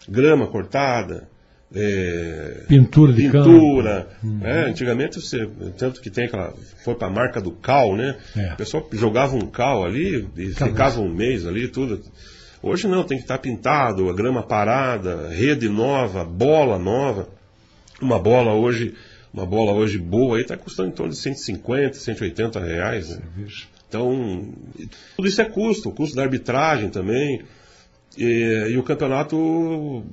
[0.08, 1.28] grama cortada,
[1.76, 4.08] é, pintura de pintura.
[4.24, 4.40] Uhum.
[4.44, 6.54] É, antigamente, você, tanto que tem aquela.
[6.84, 8.16] Foi para a marca do cal, né?
[8.36, 8.54] É.
[8.54, 12.02] O pessoal jogava um cal ali e ficava um mês ali, tudo.
[12.62, 17.28] Hoje não, tem que estar tá pintado, a grama parada, rede nova, bola nova.
[18.02, 18.94] Uma bola hoje,
[19.34, 23.10] uma bola hoje boa aí está custando em torno de 150, 180 reais.
[23.10, 23.24] Né?
[23.94, 24.50] Então,
[25.16, 27.44] tudo isso é custo, o custo da arbitragem também.
[28.18, 30.04] E, e, o campeonato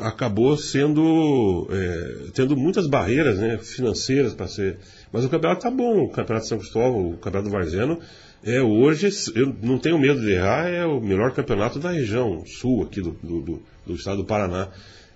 [0.00, 4.78] acabou sendo é, tendo muitas barreiras né, financeiras para ser.
[5.12, 8.00] Mas o campeonato está bom, o campeonato de São Cristóvão, o campeonato do Varzeno,
[8.44, 12.82] é hoje, eu não tenho medo de errar, é o melhor campeonato da região sul
[12.82, 14.68] aqui do, do, do, do estado do Paraná.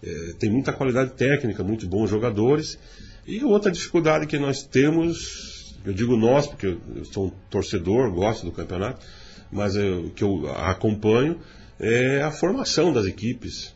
[0.02, 2.78] É, tem muita qualidade técnica, muito bons jogadores.
[3.24, 8.44] E outra dificuldade que nós temos, eu digo nós, porque eu sou um torcedor, gosto
[8.44, 9.04] do campeonato,
[9.50, 11.38] mas eu, que eu acompanho,
[11.78, 13.74] é a formação das equipes.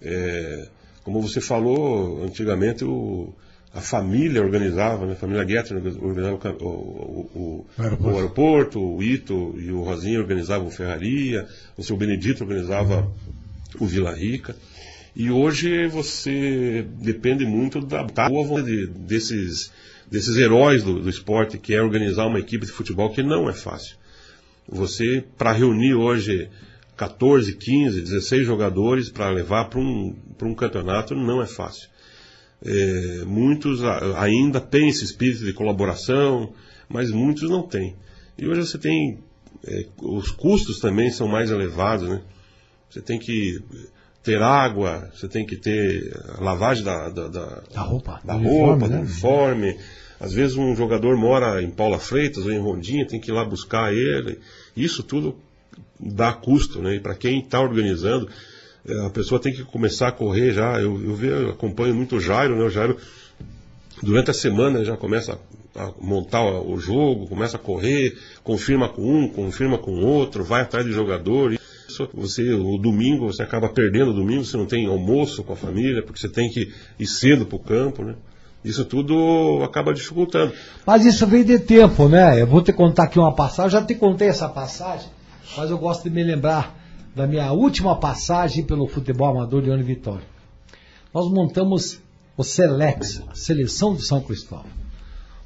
[0.00, 0.68] É,
[1.02, 3.32] como você falou, antigamente o,
[3.72, 5.12] a família organizava, né?
[5.12, 8.08] a família Guetter organizava o, o, o, aeroporto.
[8.08, 8.80] o, aeroporto.
[8.80, 11.46] o Ito e o Rosinha organizavam o Ferraria,
[11.76, 13.10] o seu Benedito organizava
[13.78, 14.54] o Vila Rica.
[15.14, 19.72] E hoje você depende muito da boa vontade desses,
[20.10, 23.52] desses heróis do, do esporte, que é organizar uma equipe de futebol que não é
[23.52, 23.96] fácil.
[24.68, 26.48] Você, para reunir hoje
[26.96, 31.88] 14, 15, 16 jogadores para levar para um, um campeonato não é fácil.
[32.64, 33.80] É, muitos
[34.16, 36.52] ainda têm esse espírito de colaboração,
[36.88, 37.94] mas muitos não têm.
[38.36, 39.18] E hoje você tem.
[39.64, 42.20] É, os custos também são mais elevados, né?
[42.90, 43.62] Você tem que
[44.22, 48.88] ter água, você tem que ter lavagem da, da, da, da roupa, da roupa, uniforme,
[48.88, 49.00] né?
[49.00, 49.78] uniforme.
[50.20, 53.44] Às vezes um jogador mora em Paula Freitas ou em Rondinha, tem que ir lá
[53.44, 54.40] buscar ele.
[54.76, 55.36] Isso tudo
[55.98, 56.96] dá custo, né?
[56.96, 58.28] E para quem está organizando,
[58.86, 60.80] é, a pessoa tem que começar a correr já.
[60.80, 62.64] Eu, eu, vejo, eu acompanho muito o Jairo, né?
[62.64, 62.96] O Jairo,
[64.02, 65.38] durante a semana, já começa
[65.74, 70.84] a montar o jogo, começa a correr, confirma com um, confirma com outro, vai atrás
[70.84, 71.58] de jogador.
[72.14, 76.02] Você, o domingo, você acaba perdendo o domingo, você não tem almoço com a família,
[76.02, 78.14] porque você tem que ir cedo para o campo, né?
[78.64, 80.52] Isso tudo acaba dificultando.
[80.84, 82.40] Mas isso vem de tempo, né?
[82.40, 85.08] Eu vou te contar aqui uma passagem, já te contei essa passagem,
[85.56, 86.76] mas eu gosto de me lembrar
[87.14, 90.26] da minha última passagem pelo futebol amador de Ano Vitória.
[91.14, 92.00] Nós montamos
[92.36, 94.78] o Selex, a seleção de São Cristóvão.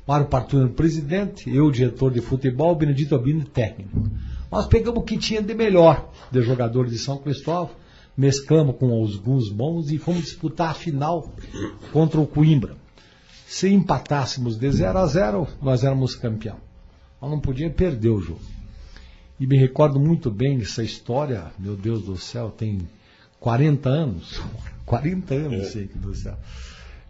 [0.07, 4.11] Mário Partuino, presidente, eu, diretor de futebol, Benedito Albino, técnico.
[4.53, 7.75] Nós pegamos o que tinha de melhor de jogadores de São Cristóvão,
[8.15, 11.33] mesclamos com alguns bons e fomos disputar a final
[11.91, 12.77] contra o Coimbra.
[13.47, 16.59] Se empatássemos de 0 a 0, nós éramos campeão.
[17.19, 18.43] Nós não podíamos perder o jogo.
[19.41, 22.87] E me recordo muito bem dessa história, meu Deus do céu, tem
[23.41, 24.39] 40 anos.
[24.85, 25.65] 40 anos, é.
[25.65, 26.37] sei que do céu.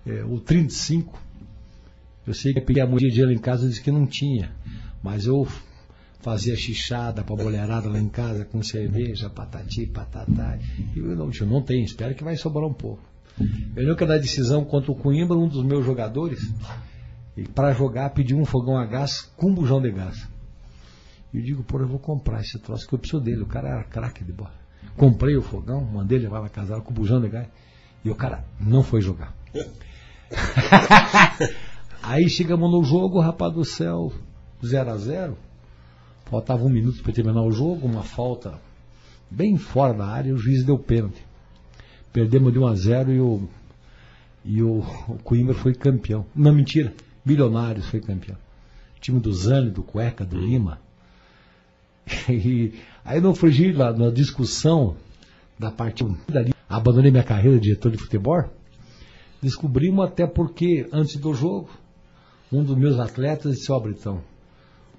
[0.07, 1.19] É, o 35.
[2.25, 4.07] Eu sei que eu peguei a mulher de lá em casa e disse que não
[4.07, 4.53] tinha.
[5.03, 5.45] Mas eu
[6.23, 10.59] fazia xixada pra boleirada lá em casa com cerveja, patati, patatá.
[10.95, 13.03] E eu não, eu não tenho, espero que vai sobrar um pouco.
[13.39, 16.41] Eu lembro que na decisão contra o Coimbra, um dos meus jogadores,
[17.55, 20.29] para jogar, pediu um fogão a gás com bujão de gás.
[21.35, 23.43] E eu digo, pô, eu vou comprar esse troço, que eu preciso dele.
[23.43, 24.55] O cara era craque de bola.
[24.97, 27.49] Comprei o fogão, mandei levar na casa com o bujão de gás.
[28.05, 29.35] E o cara não foi jogar.
[32.03, 34.13] Aí chegamos no jogo, rapaz do céu,
[34.65, 35.39] 0 a 0
[36.33, 38.59] Faltava um minuto para terminar o jogo, uma falta
[39.31, 41.23] bem fora da área o juiz deu pênalti.
[42.11, 43.49] Perdemos de 1 a 0 e o,
[44.43, 44.79] e o,
[45.09, 46.25] o Coimbra foi campeão.
[46.35, 48.39] Não, mentira, Milionários foi campeão.
[48.97, 50.81] O time do Zane, do Cueca, do Lima,
[52.31, 52.73] E
[53.05, 54.97] aí não fugi lá na discussão
[55.59, 58.45] da parte dali, abandonei minha carreira de diretor de futebol.
[59.43, 61.69] Descobrimos até porque, antes do jogo,
[62.51, 64.32] um dos meus atletas disse, ó, oh, Britão,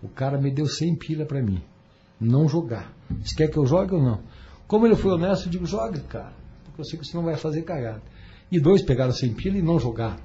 [0.04, 1.62] o cara me deu 100 pilha para mim.
[2.20, 2.92] Não jogar.
[3.24, 4.20] Você quer que eu jogue ou não?
[4.68, 6.34] Como ele foi honesto, eu digo, jogue, cara.
[6.66, 8.02] Porque eu sei que você não vai fazer cagada.
[8.52, 10.18] E dois pegaram 100 pilha e não jogaram.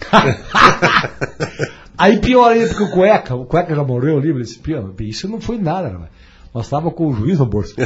[1.98, 4.60] Aí pior ainda, porque o cueca, o cueca já morreu ali, disse,
[5.00, 6.08] isso não foi nada, né?
[6.54, 7.74] Nós estávamos com o juiz no bolso.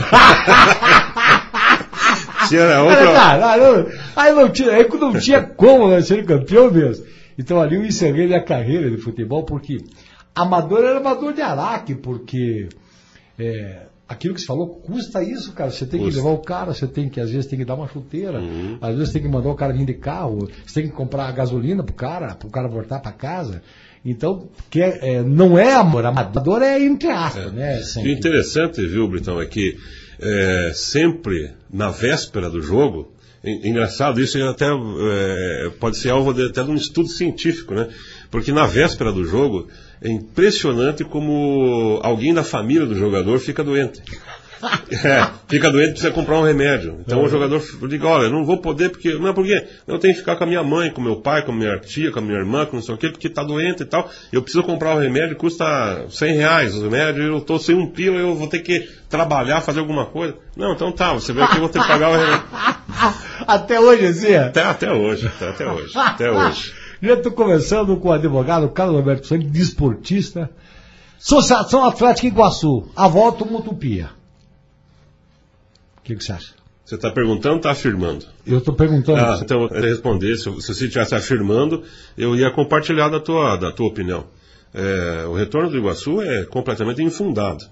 [2.49, 3.09] Tinha outra...
[4.17, 7.07] aí, não tinha, aí não tinha como né, ser campeão mesmo.
[7.39, 9.79] Então ali eu encerrei minha carreira de futebol, porque
[10.35, 12.69] amador era amador de Araque, porque
[13.39, 15.71] é, aquilo que você falou, custa isso, cara.
[15.71, 16.13] Você tem Custa.
[16.13, 18.79] que levar o cara, você tem que, às vezes, tem que dar uma chuteira, Uhum.
[18.81, 21.83] às vezes tem que mandar o cara vir de carro, você tem que comprar gasolina
[21.83, 23.63] pro cara, pro cara voltar pra casa.
[24.05, 27.81] Então, que é, é, não é amor, amador é entre aspas, né?
[27.99, 29.77] E o interessante, viu, Britão, é que
[30.21, 33.13] é, sempre na véspera do jogo,
[33.45, 37.75] en- engraçado, isso é até é, pode ser alvo de, até de um estudo científico,
[37.75, 37.89] né?
[38.29, 39.69] Porque na véspera do jogo
[40.03, 44.03] é impressionante como alguém da família do jogador fica doente.
[44.93, 47.01] É, fica doente precisa comprar um remédio.
[47.01, 49.13] Então o jogador liga, olha, eu não vou poder porque.
[49.15, 49.67] Não, por quê?
[49.89, 52.13] Eu tenho que ficar com a minha mãe, com meu pai, com a minha tia,
[52.13, 54.09] com a minha irmã, com não sei o quê, porque tá doente e tal.
[54.33, 58.17] Eu preciso comprar o remédio, custa 100 reais o remédio, eu tô sem um pila,
[58.17, 60.37] eu vou ter que trabalhar, fazer alguma coisa.
[60.57, 62.45] Não, então tá, você vê que eu vou ter que pagar o remédio.
[63.49, 64.45] Até hoje, assim, é.
[64.45, 66.82] Até, até hoje, até, até hoje, até hoje.
[67.03, 70.49] Já estou conversando com o advogado Carlos Alberto Santos, desportista.
[71.19, 72.89] Associação Atlética Iguaçu.
[72.95, 74.11] A volta uma utopia.
[75.99, 76.55] O que, que você acha?
[76.85, 78.27] Você está perguntando, está afirmando.
[78.47, 79.19] Eu estou perguntando.
[79.19, 81.83] Ah, então, eu responder, se, se você estivesse afirmando,
[82.17, 84.27] eu ia compartilhar da tua, da tua opinião.
[84.73, 87.65] É, o retorno do Iguaçu é completamente infundado.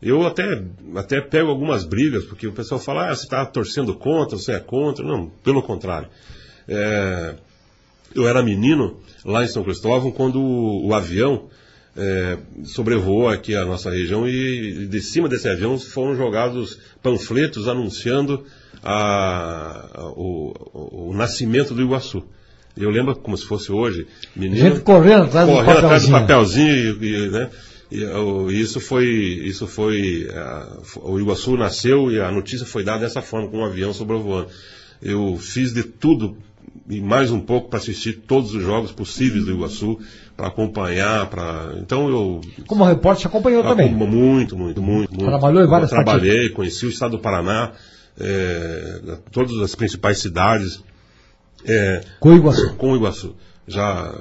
[0.00, 0.64] Eu até,
[0.94, 4.60] até pego algumas brigas, porque o pessoal fala, ah, você está torcendo contra, você é
[4.60, 5.04] contra.
[5.04, 6.08] Não, pelo contrário.
[6.68, 7.34] É,
[8.14, 11.48] eu era menino lá em São Cristóvão quando o, o avião
[11.96, 18.44] é, sobrevoou aqui a nossa região e de cima desse avião foram jogados panfletos anunciando
[18.82, 22.22] a- a- o, o- o nascimento do Iguaçu.
[22.76, 26.94] Eu lembro como se fosse hoje, menino Gente correndo atrás do correndo atrás do papelzinho.
[26.94, 27.50] papelzinho e, e, né?
[27.90, 30.28] E, o- isso foi, isso foi,
[30.82, 34.48] f- o Iguaçu nasceu e a notícia foi dada dessa forma, com um avião sobrevoando.
[35.02, 36.36] Eu fiz de tudo
[36.88, 39.98] e mais um pouco para assistir todos os jogos possíveis do Iguaçu,
[40.36, 43.92] para acompanhar, para então eu Como repórter, você acompanhou também.
[43.92, 45.16] Muito, muito, muito, muito.
[45.24, 47.72] Trabalhou em várias Eu Trabalhei, conheci o estado do Paraná,
[48.18, 49.00] eh,
[49.30, 50.82] todas as principais cidades.
[51.64, 52.74] eh, Com o Iguaçu.
[52.76, 53.36] com o Iguaçu.
[53.68, 54.12] Já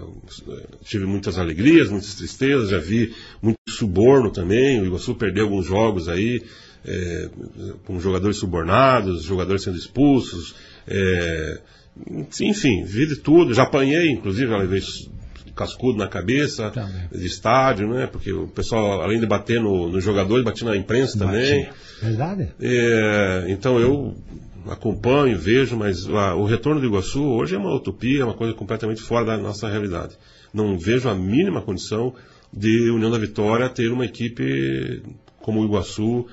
[0.48, 4.80] eh, tive muitas alegrias, muitas tristezas, já vi muito suborno também.
[4.82, 6.44] O Iguaçu perdeu alguns jogos aí,
[6.86, 7.30] eh,
[7.86, 10.54] com jogadores subornados, jogadores sendo expulsos.
[10.88, 11.60] eh,
[12.42, 13.54] enfim, vi de tudo.
[13.54, 14.82] Já apanhei, inclusive, já levei
[15.56, 17.10] cascudo na cabeça Também.
[17.12, 18.08] de estádio, né?
[18.08, 21.66] Porque o pessoal, além de bater no, no jogador, batia na imprensa também.
[21.66, 21.74] Batia.
[22.02, 22.50] Verdade?
[22.62, 24.16] É, então eu
[24.70, 28.54] acompanho, vejo, mas ah, o retorno do Iguaçu hoje é uma utopia, é uma coisa
[28.54, 30.18] completamente fora da nossa realidade.
[30.54, 32.14] Não vejo a mínima condição
[32.54, 35.04] de União da Vitória ter uma equipe
[35.42, 36.26] como o Iguaçu,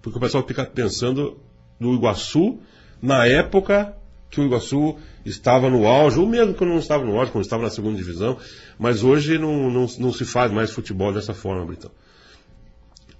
[0.00, 1.38] porque o pessoal fica pensando
[1.78, 2.60] no Iguaçu
[3.02, 3.96] na época
[4.30, 7.62] que o Iguaçu estava no auge, ou mesmo quando não estava no auge, quando estava
[7.64, 8.38] na segunda divisão,
[8.78, 11.90] mas hoje não, não, não se faz mais futebol dessa forma, Britão.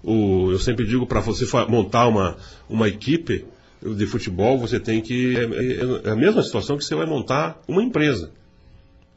[0.03, 2.37] O- eu sempre digo para você montar uma,
[2.69, 3.45] uma equipe
[3.83, 5.35] de futebol, você tem que.
[5.35, 8.31] É, é- é a mesma situação que você vai montar uma empresa.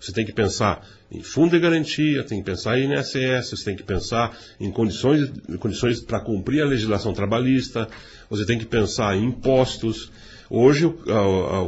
[0.01, 3.77] Você tem que pensar em fundo de garantia, tem que pensar em INSS, você tem
[3.77, 7.89] que pensar em condições, em condições para cumprir a legislação trabalhista,
[8.29, 10.11] você tem que pensar em impostos.
[10.57, 10.91] Hoje o,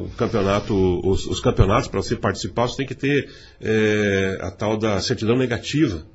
[0.05, 0.73] o campeonato,
[1.05, 3.29] os, os campeonatos, para você participar, você tem que ter
[3.61, 6.07] é, a tal da certidão negativa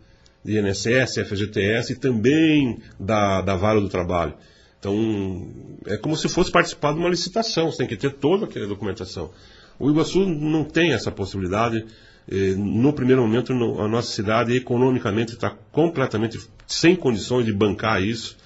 [0.41, 4.36] de INSS, FGTS e também da, da Vara do Trabalho.
[4.80, 5.49] Então,
[5.86, 9.32] é como se fosse participar de uma licitação, você tem que ter toda aquela documentação.
[9.78, 11.86] O Iguaçu não tem essa possibilidade.
[12.32, 18.38] eh, No primeiro momento, a nossa cidade economicamente está completamente sem condições de bancar isso.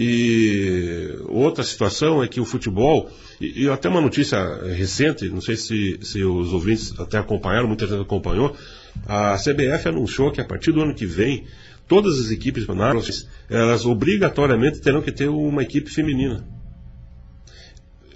[0.00, 4.38] E outra situação é que o futebol, e, e até uma notícia
[4.72, 8.56] recente, não sei se, se os ouvintes até acompanharam, muita gente acompanhou,
[9.04, 11.46] a CBF anunciou que a partir do ano que vem,
[11.88, 16.46] todas as equipes nacionais, elas obrigatoriamente terão que ter uma equipe feminina.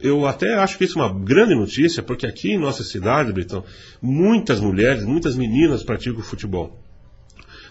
[0.01, 3.64] Eu até acho que isso é uma grande notícia, porque aqui em nossa cidade, Britão,
[4.01, 6.80] muitas mulheres, muitas meninas praticam futebol.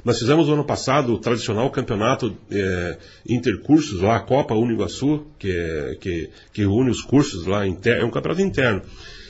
[0.03, 2.97] Nós fizemos no ano passado o tradicional campeonato eh,
[3.27, 8.09] intercursos lá, a Copa Uniguaçu, que, é, que, que une os cursos lá, é um
[8.09, 8.81] campeonato interno.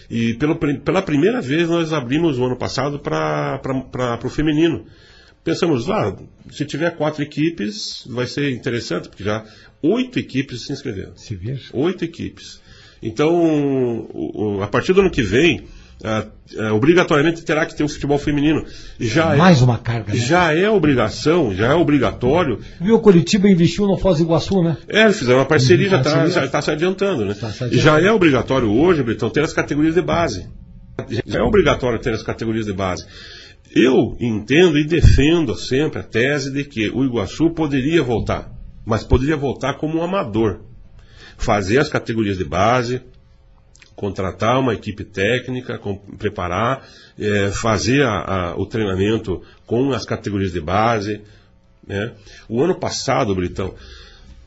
[0.10, 4.86] E prim- pela primeira vez nós abrimos o ano passado para o feminino.
[5.44, 6.16] Pensamos, ah,
[6.52, 9.44] se tiver quatro equipes, vai ser interessante, porque já
[9.82, 11.18] oito equipes se inscreveram.
[11.18, 11.70] Se veja.
[11.74, 12.62] Oito equipes.
[13.02, 14.08] Então,
[14.62, 15.64] a partir do ano que vem,
[16.04, 16.26] ah,
[16.58, 18.66] ah, obrigatoriamente terá que ter o futebol feminino.
[19.00, 20.14] Já Mais é, uma carga.
[20.14, 20.20] Né?
[20.20, 22.60] já é obrigação, já é obrigatório.
[22.80, 24.78] Viu, o Curitiba investiu no Foz do Iguaçu, né?
[24.88, 27.34] É, eles fizeram uma parceria, já está já tá se adiantando, né?
[27.34, 27.78] Tá se adiantando.
[27.78, 30.48] já é obrigatório hoje, Britão, ter as categorias de base.
[31.26, 33.06] Já é obrigatório ter as categorias de base.
[33.74, 38.52] Eu entendo e defendo sempre a tese de que o Iguaçu poderia voltar.
[38.84, 40.62] mas poderia voltar como um amador.
[41.38, 43.02] Fazer as categorias de base,
[44.02, 46.84] contratar uma equipe técnica, com, preparar,
[47.20, 51.22] é, fazer a, a, o treinamento com as categorias de base.
[51.88, 52.14] Né?
[52.50, 53.76] O ano passado, Britão,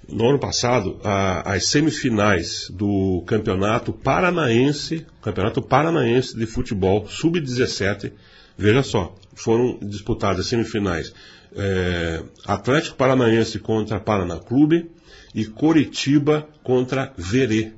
[0.09, 8.11] no ano passado, a, as semifinais do Campeonato Paranaense, Campeonato Paranaense de Futebol Sub-17,
[8.59, 11.15] veja só, foram disputadas as semifinais
[11.55, 14.91] é, Atlético Paranaense contra Paraná Clube
[15.33, 17.73] e Coritiba contra Verê.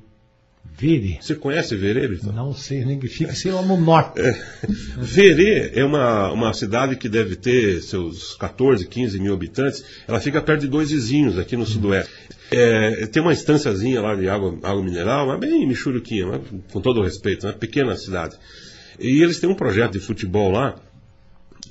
[0.77, 1.17] Verê.
[1.19, 2.31] Você conhece Verê, Vitor?
[2.31, 4.21] Não sei, nem que fica sei lá no norte.
[4.21, 4.39] É.
[4.97, 9.83] Verê é uma, uma cidade que deve ter seus 14, 15 mil habitantes.
[10.07, 12.11] Ela fica perto de dois vizinhos aqui no sudoeste.
[12.51, 16.99] É, tem uma estânciazinha lá de água, água mineral, mas bem michuruquinha, mas, com todo
[16.99, 18.37] o respeito, uma pequena cidade.
[18.99, 20.75] E eles têm um projeto de futebol lá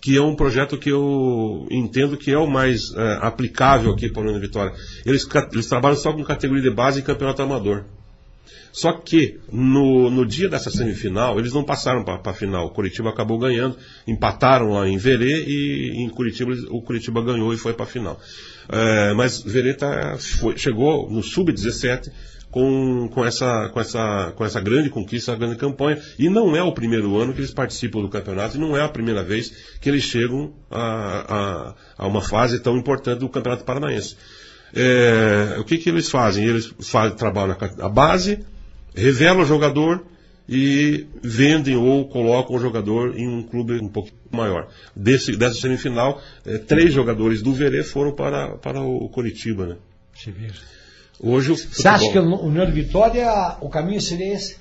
[0.01, 4.23] que é um projeto que eu entendo que é o mais é, aplicável aqui para
[4.23, 4.73] a União Vitória.
[5.05, 7.85] Eles, eles trabalham só com categoria de base e campeonato amador.
[8.73, 12.67] Só que no, no dia dessa semifinal, eles não passaram para a final.
[12.67, 13.77] O Curitiba acabou ganhando,
[14.07, 18.21] empataram lá em Verê e em Curitiba o Curitiba ganhou e foi para a final.
[18.69, 22.11] É, mas Verê tá, foi, chegou no sub-17
[22.57, 26.01] com, com, essa, com, essa, com essa grande conquista, essa grande campanha.
[26.19, 28.89] E não é o primeiro ano que eles participam do campeonato, e não é a
[28.89, 34.17] primeira vez que eles chegam a, a, a uma fase tão importante do Campeonato Paranaense.
[34.77, 36.45] É, o que, que eles fazem?
[36.45, 38.45] Eles fazem, trabalham na base,
[38.95, 40.05] revelam o jogador
[40.47, 44.69] e vendem ou colocam o jogador em um clube um pouco maior.
[44.95, 49.67] Desse, dessa semifinal, é, três jogadores do Verê foram para, para o Curitiba.
[49.67, 49.77] Né?
[51.19, 54.59] Hoje o Você acha que o União de Vitória, o caminho seria esse?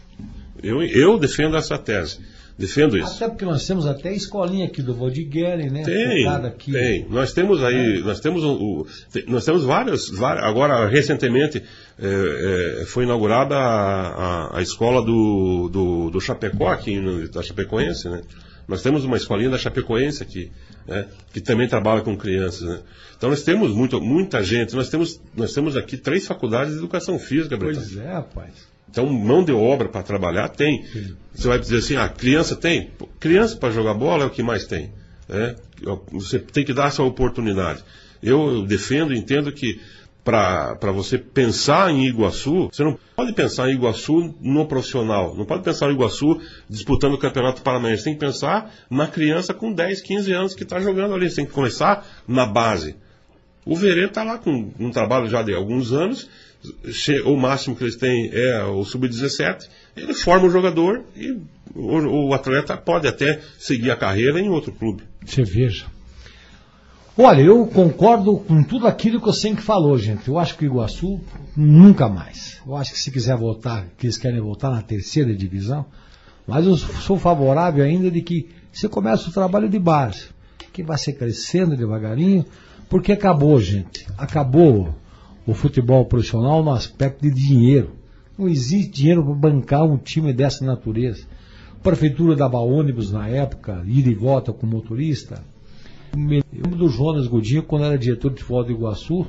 [0.63, 2.19] Eu, eu defendo essa tese.
[2.57, 3.15] Defendo isso.
[3.15, 5.83] Até porque nós temos até a escolinha aqui do Valdigeri, né?
[5.83, 6.71] Tem, aqui.
[6.71, 7.05] tem.
[7.09, 7.99] Nós temos aí, é.
[7.99, 8.87] nós temos o,
[9.27, 11.61] nós temos várias, várias agora recentemente
[11.99, 14.07] é, é, foi inaugurada a,
[14.53, 18.21] a, a escola do, do, do, Chapecó aqui, no, da Chapecoense, né?
[18.67, 20.49] Nós temos uma escolinha da Chapecoense aqui,
[20.87, 21.05] né?
[21.33, 22.79] que também trabalha com crianças, né?
[23.17, 27.19] Então nós temos muito, muita gente, nós temos, nós temos aqui três faculdades de educação
[27.19, 27.81] física, Bretão.
[27.81, 28.74] Pois é, rapaz.
[28.95, 30.85] Então, mão de obra para trabalhar tem.
[31.33, 32.91] Você vai dizer assim, ah, criança tem?
[33.19, 34.89] Criança para jogar bola é o que mais tem.
[35.27, 35.57] Né?
[36.13, 37.83] Você tem que dar essa oportunidade.
[38.23, 39.81] Eu defendo, entendo que
[40.23, 45.61] para você pensar em Iguaçu, você não pode pensar em Iguaçu no profissional, não pode
[45.61, 46.39] pensar em Iguaçu
[46.69, 50.79] disputando o Campeonato Paranaense, tem que pensar na criança com 10, 15 anos que está
[50.79, 52.95] jogando ali, você tem que começar na base.
[53.65, 56.29] O Verê está lá com um trabalho já de alguns anos,
[57.25, 61.31] o máximo que eles têm é o sub-17, ele forma o jogador e
[61.75, 65.03] o, o, atleta pode até seguir a carreira em outro clube.
[65.25, 65.85] Você veja.
[67.17, 70.27] Olha, eu concordo com tudo aquilo que você sempre falou, gente.
[70.27, 71.21] Eu acho que o Iguaçu
[71.55, 72.61] nunca mais.
[72.65, 75.85] Eu acho que se quiser voltar, que eles querem voltar na terceira divisão,
[76.45, 80.25] mas eu sou favorável ainda de que você começa o trabalho de base,
[80.73, 82.45] que vai ser crescendo devagarinho,
[82.89, 84.05] porque acabou, gente.
[84.17, 84.93] Acabou
[85.45, 87.91] o futebol profissional no aspecto de dinheiro.
[88.37, 91.25] Não existe dinheiro para bancar um time dessa natureza.
[91.71, 95.43] A prefeitura dava ônibus na época, ida e volta com motorista.
[96.15, 99.27] Me lembro do Jonas Godinho, quando era diretor de futebol do Iguaçu,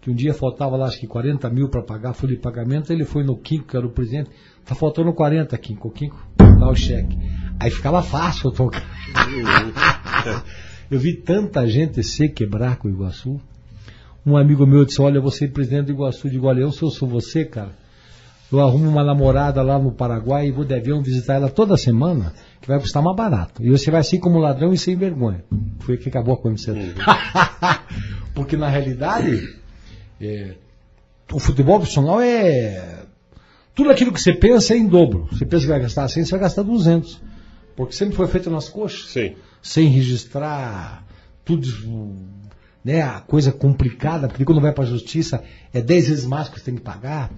[0.00, 3.04] que um dia faltava lá acho que 40 mil para pagar folha de pagamento, ele
[3.04, 4.30] foi no Quinco, que era o presidente,
[4.64, 7.16] tá faltando 40, Quinco, Quinco, dá o cheque.
[7.58, 8.84] Aí ficava fácil tocar.
[10.90, 13.40] Eu vi tanta gente se quebrar com o Iguaçu.
[14.28, 16.28] Um amigo meu disse: Olha, você é presidente do Iguaçu.
[16.28, 17.70] Digo: Olha, eu sou, sou você, cara.
[18.50, 22.68] Eu arrumo uma namorada lá no Paraguai e vou dever visitar ela toda semana, que
[22.68, 23.62] vai custar mais barato.
[23.62, 25.44] E você vai assim como ladrão e sem vergonha.
[25.80, 26.78] Foi o que acabou acontecendo.
[26.78, 26.94] Uhum.
[28.34, 29.56] Porque na realidade,
[30.20, 30.54] é,
[31.32, 33.04] o futebol profissional é.
[33.74, 35.28] Tudo aquilo que você pensa é em dobro.
[35.30, 37.20] Você pensa que vai gastar 100, você vai gastar 200.
[37.76, 39.10] Porque sempre foi feito nas coxas.
[39.10, 41.04] Sim sem registrar
[41.44, 41.66] tudo,
[42.84, 46.58] né, a coisa complicada, porque quando vai para a justiça é 10 vezes mais que
[46.58, 47.30] você tem que pagar.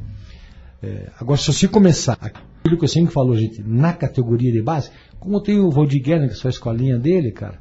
[0.82, 4.90] É, agora, se você começar, aquilo que eu sempre falo, gente, na categoria de base,
[5.18, 7.60] como tem o Valdir Guerra, que é a escolinha dele, cara,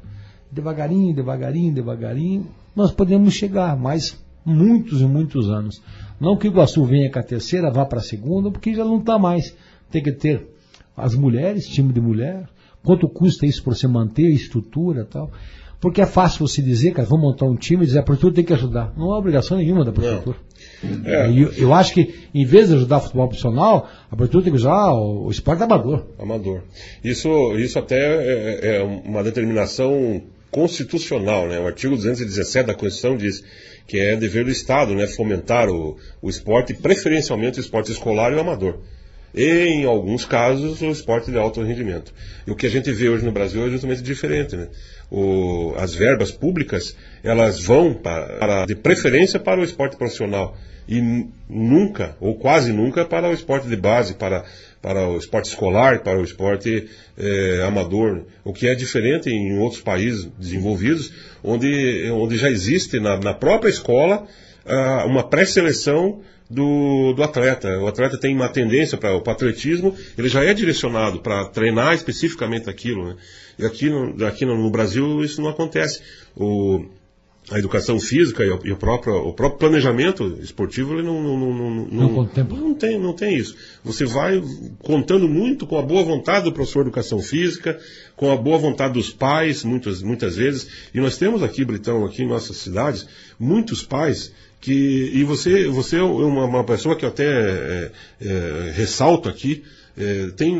[0.50, 5.82] devagarinho, devagarinho, devagarinho, nós podemos chegar, mas muitos e muitos anos.
[6.18, 8.98] Não que o Iguaçu venha com a terceira, vá para a segunda, porque já não
[8.98, 9.54] está mais.
[9.90, 10.48] Tem que ter
[10.96, 12.48] as mulheres, time de mulher,
[12.82, 15.30] Quanto custa isso para você manter a estrutura tal?
[15.80, 18.44] Porque é fácil você dizer, cara, vamos montar um time e dizer a prefeitura tem
[18.44, 18.92] que ajudar.
[18.96, 20.36] Não há obrigação nenhuma da prefeitura.
[21.04, 21.30] É.
[21.30, 24.58] Eu, eu, acho que, em vez de ajudar o futebol profissional, a prefeitura tem que
[24.58, 26.06] ajudar o, o esporte amador.
[26.18, 26.62] Amador.
[27.02, 31.58] Isso, isso até é, é uma determinação constitucional, né?
[31.60, 33.42] O artigo 217 da Constituição diz
[33.86, 38.36] que é dever do Estado, né, fomentar o, o esporte, preferencialmente o esporte escolar e
[38.36, 38.78] o amador.
[39.34, 42.12] E, em alguns casos, o esporte de alto rendimento.
[42.46, 44.68] E o que a gente vê hoje no Brasil é justamente diferente, né?
[45.10, 50.56] O, as verbas públicas, elas vão para, de preferência para o esporte profissional
[50.90, 51.00] e
[51.48, 54.44] nunca, ou quase nunca, para o esporte de base, para,
[54.82, 59.80] para o esporte escolar, para o esporte é, amador, o que é diferente em outros
[59.80, 61.12] países desenvolvidos,
[61.44, 64.26] onde, onde já existe na, na própria escola
[64.66, 67.78] uh, uma pré-seleção do, do, atleta.
[67.78, 72.68] O atleta tem uma tendência para o atletismo, ele já é direcionado para treinar especificamente
[72.68, 73.06] aquilo.
[73.06, 73.16] Né?
[73.58, 76.02] E aqui, no, aqui no, Brasil isso não acontece.
[76.36, 76.84] O,
[77.50, 81.86] a educação física e, o, próprio, o próprio planejamento esportivo ele não, não, não, não,
[81.86, 83.56] não, não, tem, não tem isso.
[83.84, 84.42] Você vai
[84.82, 87.78] contando muito com a boa vontade do professor de educação física,
[88.16, 90.68] com a boa vontade dos pais, muitas, muitas vezes.
[90.92, 93.06] E nós temos aqui, Britão, aqui em nossas cidades,
[93.38, 95.10] muitos pais que.
[95.14, 99.64] E você, você é uma, uma pessoa que até é, é, ressalto aqui,
[99.96, 100.58] é, tem,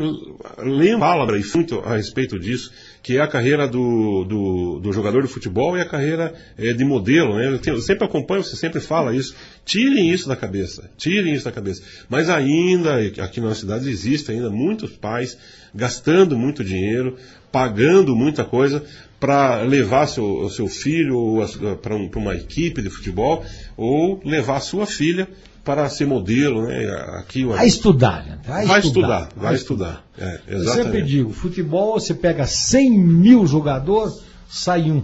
[0.59, 2.71] lembra e muito a respeito disso,
[3.01, 6.83] que é a carreira do, do, do jogador de futebol e a carreira é, de
[6.83, 7.35] modelo.
[7.35, 7.47] Né?
[7.47, 9.35] Eu, tenho, eu, sempre acompanho, você sempre fala isso.
[9.65, 11.81] Tirem isso da cabeça, tirem isso da cabeça.
[12.09, 15.37] Mas ainda, aqui na cidade, existem ainda muitos pais
[15.73, 17.17] gastando muito dinheiro,
[17.51, 18.83] pagando muita coisa
[19.21, 21.47] para levar seu, o seu filho
[21.79, 23.45] para um, uma equipe de futebol
[23.77, 25.29] ou levar sua filha
[25.63, 26.87] para ser modelo, né?
[27.19, 28.47] Aqui, vai estudar, gente.
[28.47, 30.03] Vai, vai estudar, estudar, vai estudar.
[30.17, 35.03] É, Eu sempre digo, futebol, você pega 100 mil jogadores, sai um.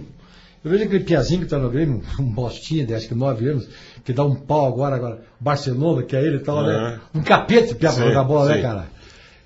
[0.64, 3.68] Eu vejo aquele piazinho que está no Grêmio, um bostinha de acho que 9 anos,
[4.04, 6.98] que dá um pau agora, agora, Barcelona, que é ele e tal, né?
[7.14, 8.62] Um capeta piada para jogar bola, né, sim.
[8.62, 8.86] né, cara?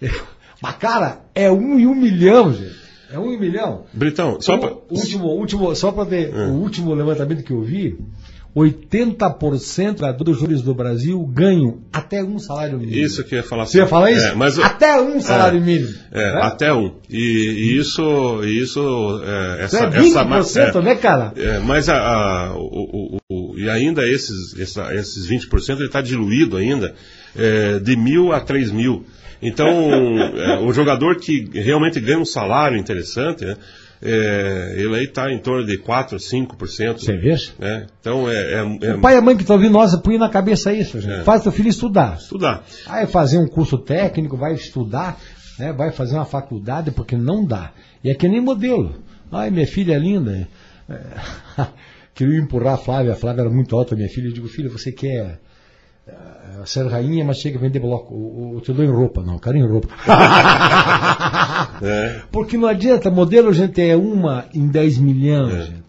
[0.63, 2.82] Mas, cara, é um e um milhão, gente.
[3.13, 3.85] É um milhão.
[3.93, 4.75] Britão, só para.
[4.91, 6.47] Último, último, só para ver, é.
[6.47, 7.99] o último levantamento que eu vi,
[8.55, 12.97] 80% dos juros do Brasil ganham até um salário mínimo.
[12.97, 13.65] Isso que eu ia falar.
[13.65, 14.27] Você ia falar isso?
[14.27, 15.95] É, mas, até um salário é, mínimo.
[16.11, 16.41] É, né?
[16.43, 16.93] até um.
[17.09, 21.33] E, e isso, isso é, essa, é 20%, essa, né, cara?
[21.35, 26.03] É, mas a, a o, o, o, e ainda esses, essa, esses 20% ele está
[26.03, 26.95] diluído ainda
[27.35, 29.07] é, de mil a três mil.
[29.43, 33.57] Então, é, o jogador que realmente ganha um salário interessante, né?
[34.03, 36.99] é, ele aí está em torno de 4%, 5%.
[36.99, 37.37] Você vê?
[37.59, 37.87] Né?
[38.01, 40.29] Então é, é, é, O pai e a mãe que estão ouvindo nós, põe na
[40.29, 41.21] cabeça isso, gente.
[41.21, 41.23] É.
[41.23, 42.17] Faz teu filho estudar.
[42.17, 42.65] Estudar.
[42.87, 45.21] Aí fazer um curso técnico, vai estudar,
[45.57, 45.73] né?
[45.73, 47.73] vai fazer uma faculdade, porque não dá.
[48.03, 48.97] E é que nem modelo.
[49.31, 50.49] Ai, minha filha é linda.
[50.89, 51.67] É...
[52.13, 54.27] Queria empurrar a Flávia, a Flávia era muito alta, minha filha.
[54.29, 55.41] Eu digo, filha, você quer
[56.07, 58.15] a ser rainha, mas chega a vender bloco.
[58.15, 59.89] O, te dou em roupa, não, quero em roupa.
[61.83, 62.23] é.
[62.31, 65.65] Porque não adianta, modelo, gente, é uma em 10 milhões, é.
[65.67, 65.83] gente.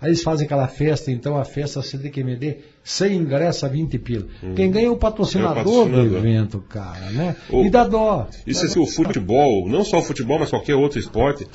[0.00, 4.26] Aí eles fazem aquela festa, então a festa CDQMD, sem ingresso a 20 pila.
[4.42, 4.54] Hum.
[4.54, 7.34] Quem ganha é o patrocinador, é o patrocinador, do evento, cara, né?
[7.50, 8.28] O, e dá dó.
[8.46, 11.46] Isso é que o futebol, não só o futebol, mas qualquer outro esporte,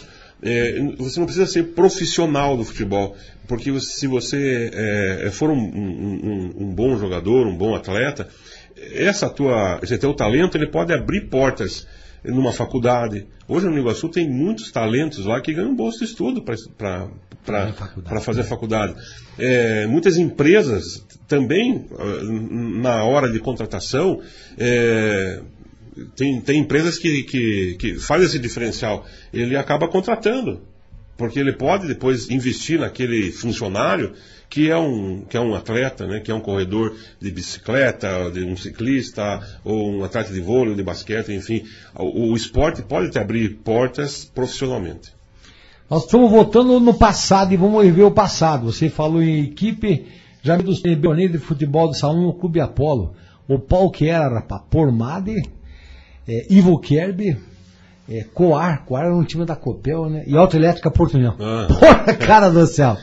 [0.42, 3.16] é, você não precisa ser profissional do futebol,
[3.48, 8.28] porque se você é, for um, um, um, bom jogador, um bom atleta,
[8.94, 11.88] essa tua, esse teu talento ele pode abrir portas
[12.24, 13.28] numa faculdade.
[13.48, 18.46] Hoje no Iguaçu tem muitos talentos lá que ganham bolsa de estudo para fazer a
[18.46, 18.96] faculdade.
[19.38, 22.24] É, muitas empresas também, ah,
[22.82, 24.22] na hora de contratação,
[24.58, 25.42] é,
[26.16, 29.06] tem, tem empresas que, que, que fazem esse diferencial.
[29.34, 30.62] Ele acaba contratando,
[31.18, 34.14] porque ele pode depois investir naquele funcionário
[34.52, 38.44] que é um, que é um atleta, né, que é um corredor de bicicleta, de
[38.44, 41.64] um ciclista, ou um atleta de vôlei, de basquete, enfim.
[41.96, 45.14] O, o esporte pode te abrir portas profissionalmente.
[45.90, 48.72] Nós estamos voltando no passado e vamos rever o passado.
[48.72, 50.06] Você falou em equipe,
[50.42, 53.14] já me dos pioneiros de futebol do salão no Clube Apolo.
[53.48, 55.42] O pau que era para Pormade,
[56.28, 57.38] é, Ivo Kerby,
[58.10, 60.24] é, Coar, Coar era um time da Copel, né?
[60.28, 61.36] E Autoelétrica Porto União.
[61.40, 61.68] Ah.
[61.68, 62.98] Porra, cara do céu.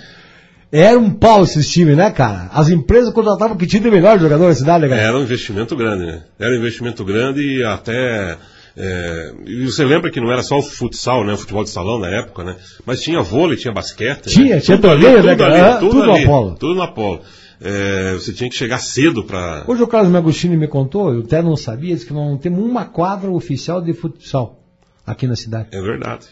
[0.71, 2.51] Era um pau esses times, né, cara?
[2.53, 5.01] As empresas contratavam que time melhor jogador da cidade, né, cara?
[5.01, 6.23] Era um investimento grande, né?
[6.39, 8.37] Era um investimento grande e até.
[8.77, 11.33] É, e você lembra que não era só o futsal, né?
[11.33, 12.57] O futebol de salão na época, né?
[12.85, 14.29] Mas tinha vôlei, tinha basquete.
[14.29, 14.61] Tinha, né?
[14.61, 15.79] tinha torneio, né, cara?
[15.79, 16.55] tudo, tudo, ali, no Apolo.
[16.57, 17.21] Tudo no Apolo.
[17.61, 19.65] É, você tinha que chegar cedo para.
[19.67, 22.85] Hoje o Carlos Magostini me contou, eu até não sabia, disse que não temos uma
[22.85, 24.63] quadra oficial de futsal
[25.05, 25.69] aqui na cidade.
[25.73, 26.27] É verdade.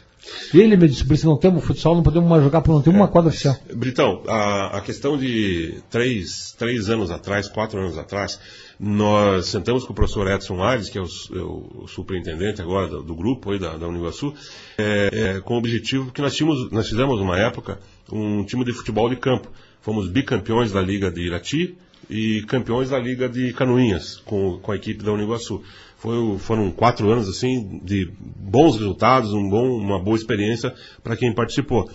[0.52, 3.00] Ele me disse, por isso não temos futsal, não podemos mais jogar porque não temos
[3.00, 3.56] uma quadra oficial.
[3.72, 8.40] Britão, a, a questão de três, três anos atrás, quatro anos atrás,
[8.78, 13.02] nós sentamos com o professor Edson Aires, que é o, é o superintendente agora do,
[13.02, 14.34] do grupo aí da, da Uniguaçu,
[14.76, 17.78] é, é, com o objetivo que nós, tínhamos, nós fizemos uma época
[18.10, 19.50] um time de futebol de campo.
[19.87, 21.78] Fomos bicampeões da Liga de Irati
[22.11, 25.62] e campeões da Liga de Canoinhas com, com a equipe da Uniguaçu.
[25.97, 30.74] Foi, foram quatro anos assim de bons resultados, um bom, uma boa experiência
[31.05, 31.89] para quem participou.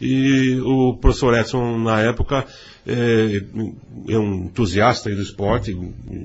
[0.00, 2.46] E o professor Edson, na época,
[2.86, 3.42] é,
[4.08, 5.76] é um entusiasta do esporte,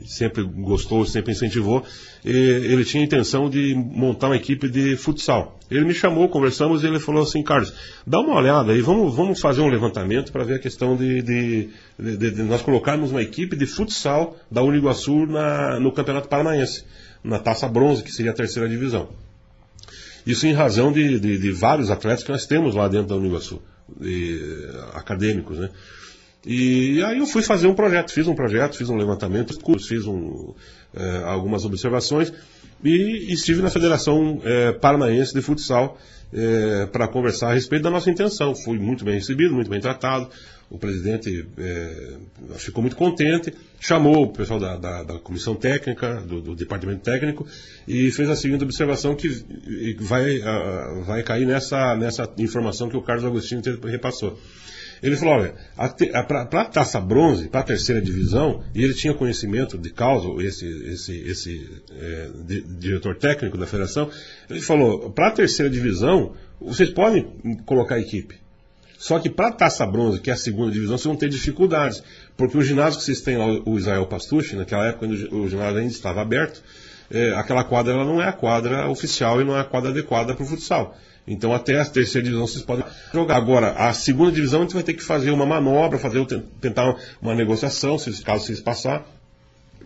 [0.06, 1.84] sempre gostou, sempre incentivou.
[2.24, 5.60] ele tinha a intenção de montar uma equipe de futsal.
[5.70, 7.74] Ele me chamou, conversamos e ele falou assim, Carlos,
[8.06, 11.70] dá uma olhada aí, vamos, vamos fazer um levantamento para ver a questão de, de,
[11.98, 16.86] de, de, nós colocarmos uma equipe de futsal da Uniguaçu na, no Campeonato Paranaense,
[17.24, 19.10] na Taça Bronze, que seria a terceira divisão.
[20.26, 23.62] Isso em razão de, de, de, vários atletas que nós temos lá dentro da Uniguaçu,
[24.00, 24.40] de,
[24.94, 25.70] acadêmicos, né?
[26.46, 30.54] E aí eu fui fazer um projeto, fiz um projeto, fiz um levantamento, fiz um,
[30.94, 32.34] é, algumas observações
[32.84, 35.98] e estive na Federação é, Paranaense de Futsal
[36.34, 38.54] é, para conversar a respeito da nossa intenção.
[38.54, 40.30] Fui muito bem recebido, muito bem tratado.
[40.70, 42.18] O presidente é,
[42.58, 47.46] ficou muito contente, chamou o pessoal da, da, da comissão técnica, do, do, departamento técnico,
[47.88, 49.30] e fez a seguinte observação que
[50.00, 50.40] vai,
[51.06, 54.40] vai cair nessa, nessa informação que o Carlos Agostinho repassou.
[55.04, 55.54] Ele falou, olha,
[56.26, 60.66] para a taça bronze, para a terceira divisão, e ele tinha conhecimento de causa, esse,
[60.66, 64.10] esse, esse é, de, diretor técnico da federação,
[64.50, 67.26] ele falou, para a terceira divisão, vocês podem
[67.66, 68.43] colocar equipe.
[69.04, 72.02] Só que para a taça bronze, que é a segunda divisão, vocês vão ter dificuldades.
[72.38, 75.92] Porque o ginásio que vocês têm lá, o Israel Pastucci, naquela época o ginásio ainda
[75.92, 76.64] estava aberto,
[77.12, 80.34] é, aquela quadra ela não é a quadra oficial e não é a quadra adequada
[80.34, 80.96] para o futsal.
[81.28, 83.36] Então até a terceira divisão vocês podem jogar.
[83.36, 86.26] Agora, a segunda divisão a gente vai ter que fazer uma manobra, fazer,
[86.62, 89.06] tentar uma negociação, se caso vocês passar.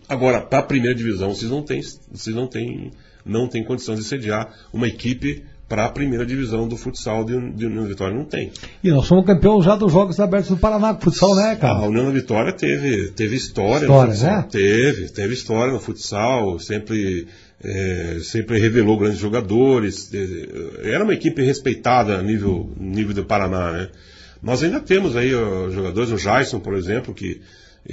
[0.08, 1.80] Agora, para a primeira divisão, vocês não têm,
[2.12, 2.92] vocês não têm,
[3.26, 7.66] não têm condição de sediar uma equipe para a primeira divisão do futsal de, de
[7.66, 8.50] União da Vitória não tem.
[8.82, 11.80] E nós somos campeões já dos Jogos Abertos do Paraná com futsal, né, cara?
[11.80, 13.84] A União da Vitória teve, teve história.
[13.84, 14.46] História, né?
[14.50, 17.26] Teve, teve história no futsal, sempre
[17.62, 23.72] é, sempre revelou grandes jogadores, é, era uma equipe respeitada a nível, nível do Paraná,
[23.72, 23.88] né?
[24.42, 27.40] Nós ainda temos aí ó, jogadores, o Jason, por exemplo, que,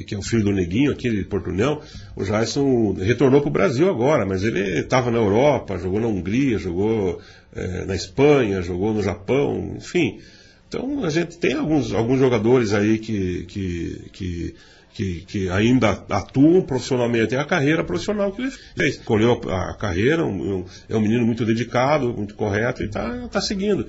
[0.05, 1.81] que é o filho do Neguinho aqui de Portunhão,
[2.15, 6.57] o Jason retornou para o Brasil agora, mas ele estava na Europa, jogou na Hungria,
[6.57, 7.21] jogou
[7.55, 10.19] é, na Espanha, jogou no Japão, enfim.
[10.67, 14.55] Então a gente tem alguns, alguns jogadores aí que, que, que
[14.95, 17.35] que, que ainda atuam profissionalmente.
[17.35, 18.95] É a carreira profissional que ele fez.
[18.95, 23.27] Escolheu a, a carreira, um, um, é um menino muito dedicado, muito correto e está
[23.27, 23.85] tá seguindo.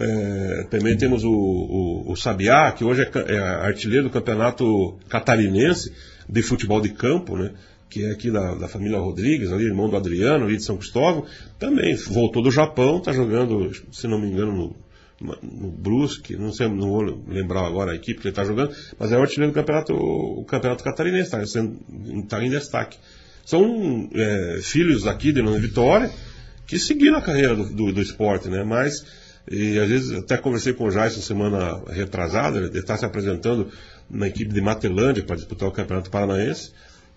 [0.00, 5.92] É, também temos o, o, o, Sabiá, que hoje é, é, artilheiro do campeonato catarinense
[6.28, 7.52] de futebol de campo, né?
[7.90, 11.24] que é aqui da, da, família Rodrigues, ali, irmão do Adriano, ali de São Cristóvão,
[11.58, 14.76] também voltou do Japão, está jogando, se não me engano, no,
[15.42, 19.10] no Brusque, não sei, não vou lembrar agora a equipe que ele está jogando, mas
[19.10, 21.62] é o artilheiro do campeonato, o campeonato catarinense, está
[22.28, 22.98] tá em destaque.
[23.44, 26.10] São é, filhos aqui de Vitória
[26.66, 28.62] que seguiram a carreira do, do, do, esporte, né?
[28.62, 29.02] Mas,
[29.50, 33.68] e às vezes até conversei com o Jason semana retrasada, ele está se apresentando
[34.10, 36.72] na equipe de Matelândia para disputar o Campeonato Paranaense,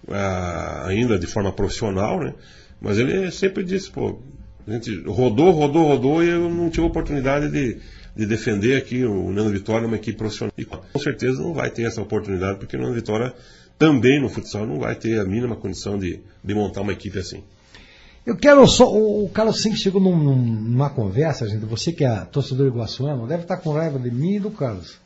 [0.08, 2.34] ah, ainda de forma profissional, né?
[2.80, 4.20] Mas ele sempre disse, pô,
[4.68, 7.78] a gente rodou, rodou, rodou e eu não tive oportunidade de,
[8.16, 10.54] de defender aqui o Nando Vitória, uma equipe profissional.
[10.58, 13.34] E com certeza não vai ter essa oportunidade, porque o Nando Vitória
[13.78, 17.44] também no futsal não vai ter a mínima condição de, de montar uma equipe assim.
[18.26, 18.92] Eu quero só.
[18.92, 21.66] O, o Carlos Cinco chegou num, numa conversa, gente.
[21.66, 25.00] Você que é torcedor iguaçuano, deve estar com raiva de mim e do Carlos.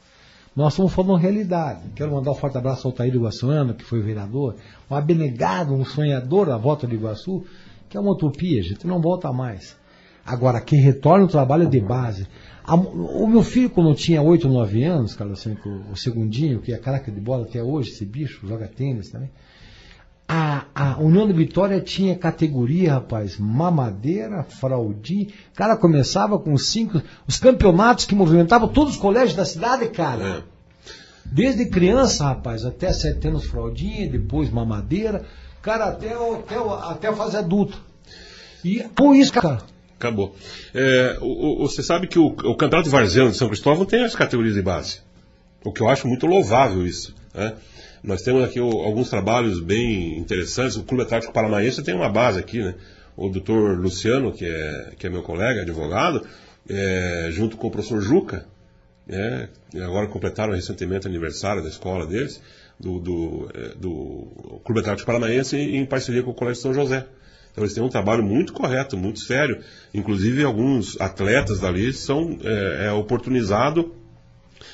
[0.55, 1.81] Nós estamos falando realidade.
[1.95, 4.55] Quero mandar um forte abraço ao Taíro Iguaçuano, que foi vereador,
[4.89, 7.43] um abnegado, um sonhador da volta de Iguaçu,
[7.89, 9.75] que é uma utopia, gente, não volta mais.
[10.25, 12.25] Agora, quem retorna o trabalho de base.
[12.63, 15.57] A, o meu filho, quando tinha 8, 9 anos, cara, assim,
[15.91, 19.29] o segundinho, que é caraca de bola até hoje, esse bicho, joga tênis também.
[20.27, 25.27] A, a União de Vitória tinha categoria, rapaz, mamadeira, fraldinha.
[25.53, 27.01] Cara, começava com cinco.
[27.27, 30.23] Os campeonatos que movimentavam todos os colégios da cidade, cara.
[30.23, 30.43] É.
[31.25, 35.25] Desde criança, rapaz, até sete anos fraldinha, depois mamadeira.
[35.61, 36.55] Cara, até, até,
[36.89, 37.77] até a fase adulta.
[38.63, 39.61] E por isso, cara.
[39.97, 40.35] Acabou.
[40.73, 44.15] É, o, o, você sabe que o, o Campeonato Varziano de São Cristóvão tem as
[44.15, 44.99] categorias de base.
[45.63, 47.15] O que eu acho muito louvável isso.
[47.35, 47.53] Né?
[48.03, 50.77] Nós temos aqui o, alguns trabalhos bem interessantes.
[50.77, 52.75] O Clube Atlético Paranaense tem uma base aqui, né?
[53.17, 56.25] O doutor Luciano, que é, que é meu colega, advogado,
[56.69, 58.45] é, junto com o professor Juca,
[59.07, 62.41] é, agora completaram recentemente o aniversário da escola deles,
[62.79, 67.05] do, do, é, do Clube Atlético Paranaense, em parceria com o Colégio São José.
[67.51, 69.61] Então eles têm um trabalho muito correto, muito sério.
[69.93, 73.95] Inclusive alguns atletas dali são é, é oportunizado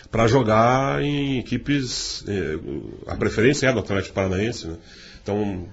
[0.09, 2.23] para jogar em equipes.
[2.27, 2.59] É,
[3.07, 4.67] a preferência é do Atlético Paranaense.
[4.67, 4.77] Né?
[5.23, 5.67] Então,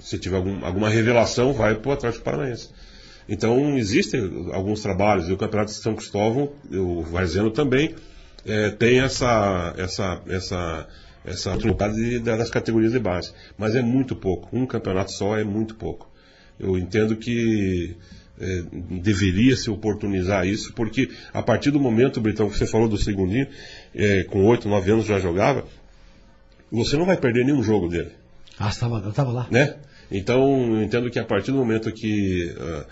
[0.00, 2.70] se tiver algum, alguma revelação, vai para o Atlético Paranaense.
[3.28, 7.94] Então, existem alguns trabalhos, e o Campeonato de São Cristóvão, o Varzeno também,
[8.44, 10.88] é, tem essa, essa, essa,
[11.24, 13.32] essa oportunidade das categorias de base.
[13.56, 14.48] Mas é muito pouco.
[14.52, 16.10] Um campeonato só é muito pouco.
[16.58, 17.96] Eu entendo que
[18.42, 18.64] é,
[19.00, 23.46] deveria se oportunizar isso, porque a partir do momento, Britão, que você falou do segundinho,
[23.94, 25.64] é, com 8, 9 anos já jogava,
[26.70, 28.10] você não vai perder nenhum jogo dele.
[28.58, 28.98] Ah, estava,
[29.30, 29.46] lá.
[29.50, 29.76] Né?
[30.10, 32.86] Então, eu entendo que a partir do momento que uh,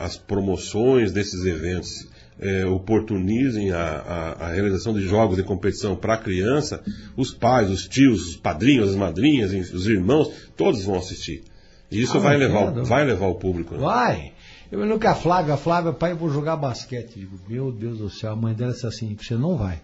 [0.00, 2.08] as promoções desses eventos
[2.38, 6.82] uh, oportunizem a, a, a, realização de jogos de competição para a criança,
[7.16, 11.44] os pais, os tios, os padrinhos, as madrinhas, os irmãos, todos vão assistir.
[11.90, 13.74] E isso ah, vai, levar, vai levar o público.
[13.74, 13.80] Né?
[13.80, 14.32] Vai!
[14.70, 17.18] Eu me lembro que a Flávia, a Flávia, pai, eu vou jogar basquete.
[17.18, 19.80] Digo, meu Deus do céu, a mãe dela disse assim, você não vai.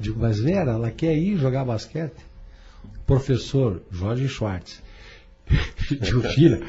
[0.00, 2.16] Digo, mas Vera, ela quer ir jogar basquete?
[3.06, 4.82] Professor Jorge Schwartz.
[5.88, 6.60] Digo, filha,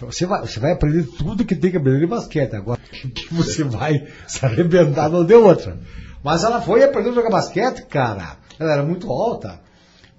[0.00, 2.54] você vai, você vai aprender tudo que tem que aprender de basquete.
[2.54, 2.80] Agora
[3.12, 5.80] que você vai se arrebentar, não deu outra.
[6.22, 8.36] Mas ela foi e aprendeu a jogar basquete, cara.
[8.56, 9.60] Ela era muito alta.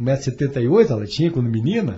[0.02, 1.98] 1,78m ela tinha quando menina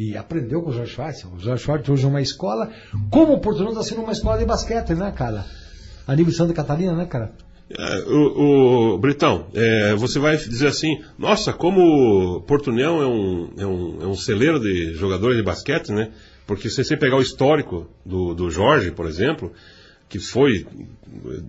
[0.00, 1.24] e aprendeu com o Jorge Schwartz.
[1.26, 2.70] O Jorge Schwartz hoje é uma escola,
[3.10, 5.44] como o Portunão está sendo uma escola de basquete, né, cara?
[6.06, 7.32] A nível de Santa Catarina, né, cara?
[7.68, 13.66] É, o, o, Britão, é, você vai dizer assim, nossa, como Portunhão é um, é,
[13.66, 16.10] um, é um celeiro de jogadores de basquete, né?
[16.46, 19.52] Porque se você pegar o histórico do, do Jorge, por exemplo,
[20.10, 20.66] que foi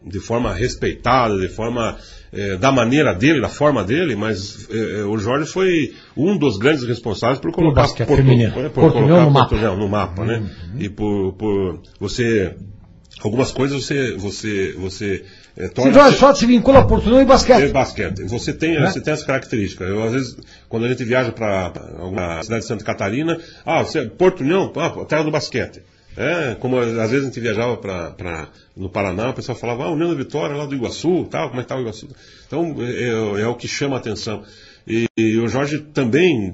[0.05, 1.97] de forma respeitada, de forma
[2.31, 6.57] é, da maneira dele, da forma dele, mas é, é o Jorge foi um dos
[6.57, 7.81] grandes responsáveis por colocar
[8.51, 10.37] Porto, por, por colocar no mapa, no mapa né?
[10.37, 10.79] Uhum.
[10.79, 12.55] E por, por você
[13.23, 15.25] algumas coisas você você você
[15.57, 15.91] é, torna.
[15.91, 17.63] Se Jorge se vincula a Portugal e basquete.
[17.63, 18.23] É basquete.
[18.25, 18.89] Você tem, né?
[18.89, 19.89] você tem as características.
[19.89, 20.37] Eu, às vezes,
[20.69, 25.05] quando a gente viaja para alguma cidade de Santa Catarina, ah, você, Porto União, ah,
[25.05, 25.81] terra do basquete.
[26.17, 30.09] É, como às vezes a gente viajava para no Paraná, o pessoal falava, ah, União
[30.09, 32.07] da Vitória, lá do Iguaçu, tal, como é que tá o Iguaçu?
[32.45, 34.43] Então, é, é, é o que chama a atenção.
[34.87, 36.53] E, e, o Jorge também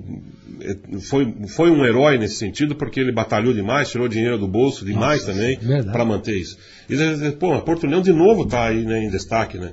[0.61, 4.85] é, foi, foi um herói nesse sentido, porque ele batalhou demais, tirou dinheiro do bolso
[4.85, 5.57] demais Nossa, também
[5.91, 6.57] para manter isso.
[6.89, 9.71] E, pô, Porto União de novo está aí né, em destaque, né?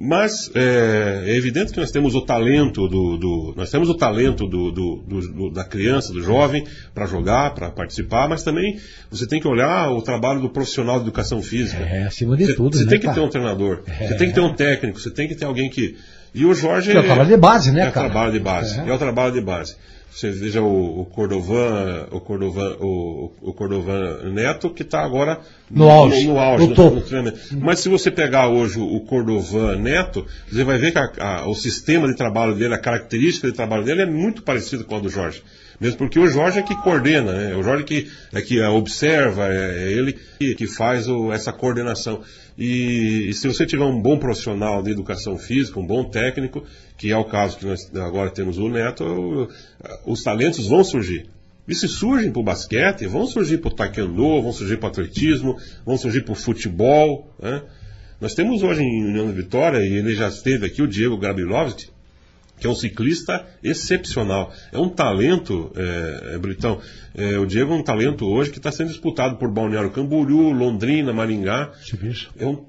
[0.00, 4.46] Mas é, é, evidente que nós temos o talento do, do nós temos o talento
[4.46, 8.78] do, do, da criança, do jovem para jogar, para participar, mas também
[9.10, 11.82] você tem que olhar o trabalho do profissional de educação física.
[11.82, 12.76] É, acima de você, tudo.
[12.76, 14.06] Você né, tem que ter um treinador, é.
[14.06, 15.96] você tem que ter um técnico, você tem que ter alguém que.
[16.32, 16.92] E o Jorge.
[16.92, 18.06] É o trabalho de base, né, é cara?
[18.06, 18.78] É o trabalho de base.
[18.78, 19.74] É, é o trabalho de base.
[20.10, 25.40] Você veja o, o Cordovan, o Cordovan, o, o Cordovan Neto, que está agora
[25.70, 26.26] no, auge.
[26.26, 30.78] No, auge no, no, no Mas se você pegar hoje o Cordovan Neto, você vai
[30.78, 34.06] ver que a, a, o sistema de trabalho dele, a característica de trabalho dele é
[34.06, 35.42] muito parecido com a do Jorge.
[35.80, 37.54] Mesmo porque o Jorge é que coordena, né?
[37.54, 42.22] o Jorge que, é que observa, é, é ele que, que faz o, essa coordenação.
[42.58, 46.64] E, e, se você tiver um bom profissional de educação física, um bom técnico,
[46.98, 49.48] que é o caso que nós agora temos o Neto,
[50.04, 51.26] os talentos vão surgir.
[51.66, 54.90] E se surgem para o basquete, vão surgir para o taekwondo, vão surgir para o
[54.90, 57.32] atletismo, vão surgir para o futebol.
[57.38, 57.62] Né?
[58.20, 61.88] Nós temos hoje em União da Vitória, e ele já esteve aqui, o Diego Gabrilovski,
[62.58, 64.52] que é um ciclista excepcional.
[64.72, 66.80] É um talento, é, é Britão.
[67.14, 71.12] É, o Diego é um talento hoje que está sendo disputado por Balneário Camboriú, Londrina,
[71.12, 71.72] Maringá.
[72.38, 72.64] É, um,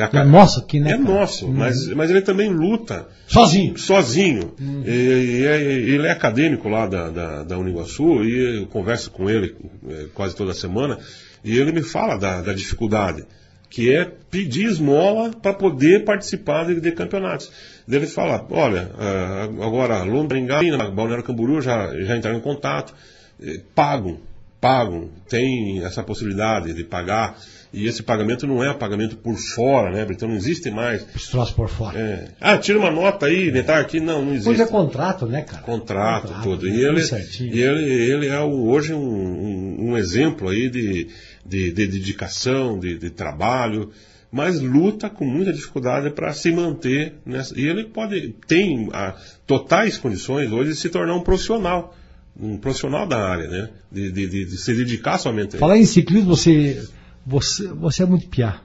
[0.00, 0.90] a, é nosso aqui, né?
[0.90, 1.04] É cara?
[1.04, 1.54] nosso, uhum.
[1.54, 3.06] mas, mas ele também luta.
[3.26, 3.78] Sozinho.
[3.78, 4.54] Sozinho.
[4.60, 4.82] Uhum.
[4.84, 9.28] E, e, é, ele é acadêmico lá da, da, da Uniguaçu e eu converso com
[9.30, 9.54] ele
[9.88, 10.98] é, quase toda semana
[11.44, 13.24] e ele me fala da, da dificuldade
[13.70, 17.50] que é pedir esmola para poder participar de, de campeonatos.
[17.88, 22.94] Ele fala, olha, uh, agora Londrina, Balneário Camboriú já, já entraram em contato,
[23.42, 24.18] eh, pagam,
[24.60, 27.38] pagam, tem essa possibilidade de pagar,
[27.72, 30.06] e esse pagamento não é pagamento por fora, né?
[30.10, 31.06] Então não existe mais.
[31.14, 31.98] Esse por fora.
[31.98, 32.28] É.
[32.40, 34.46] Ah, tira uma nota aí, detalhe aqui, não, não existe.
[34.46, 35.62] Pois é contrato, né, cara?
[35.62, 36.66] Contrato, contrato tudo.
[36.66, 37.02] E ele,
[37.40, 41.08] e ele, ele é hoje um, um, um exemplo aí de
[41.44, 43.90] de, de dedicação, de, de, trabalho,
[44.30, 47.58] mas luta com muita dificuldade para se manter nessa.
[47.58, 49.16] E ele pode tem a,
[49.46, 51.96] totais condições hoje de se tornar um profissional,
[52.38, 53.70] um profissional da área, né?
[53.90, 56.86] De, de, se dedicar somente a Falar em ciclismo, você,
[57.26, 58.60] você, você é muito piá.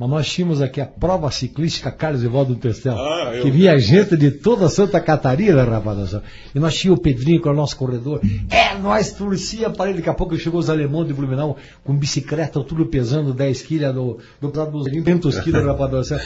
[0.00, 4.30] Mas nós tínhamos aqui a prova ciclística Carlos Evaldo Testel, Ah, que vinha gente de
[4.30, 6.16] toda Santa Catarina, rapaz.
[6.54, 8.18] E nós tínhamos o Pedrinho, que era o nosso corredor.
[8.48, 9.98] É, nós torcia para ele.
[9.98, 14.18] Daqui a pouco chegou os alemães de Blumenau com bicicleta, tudo pesando 10 quilos do,
[14.40, 15.90] do Prado dos 500 quilos, rapaz.
[15.90, 16.18] do céu.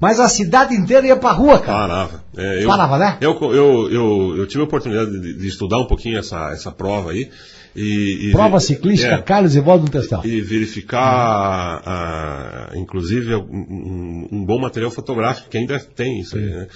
[0.00, 1.86] Mas a cidade inteira ia pra rua, cara.
[1.86, 2.24] Parava.
[2.36, 3.16] É, eu, Parava, né?
[3.20, 7.12] Eu, eu, eu, eu tive a oportunidade de, de estudar um pouquinho essa, essa prova
[7.12, 7.30] aí.
[7.76, 10.22] E, e Prova ciclística é, Carlos Evaldo Testel.
[10.24, 11.00] e verificar,
[11.84, 16.66] a- a- inclusive, um, um- bom material fotográfico, que ainda tem isso aí, né?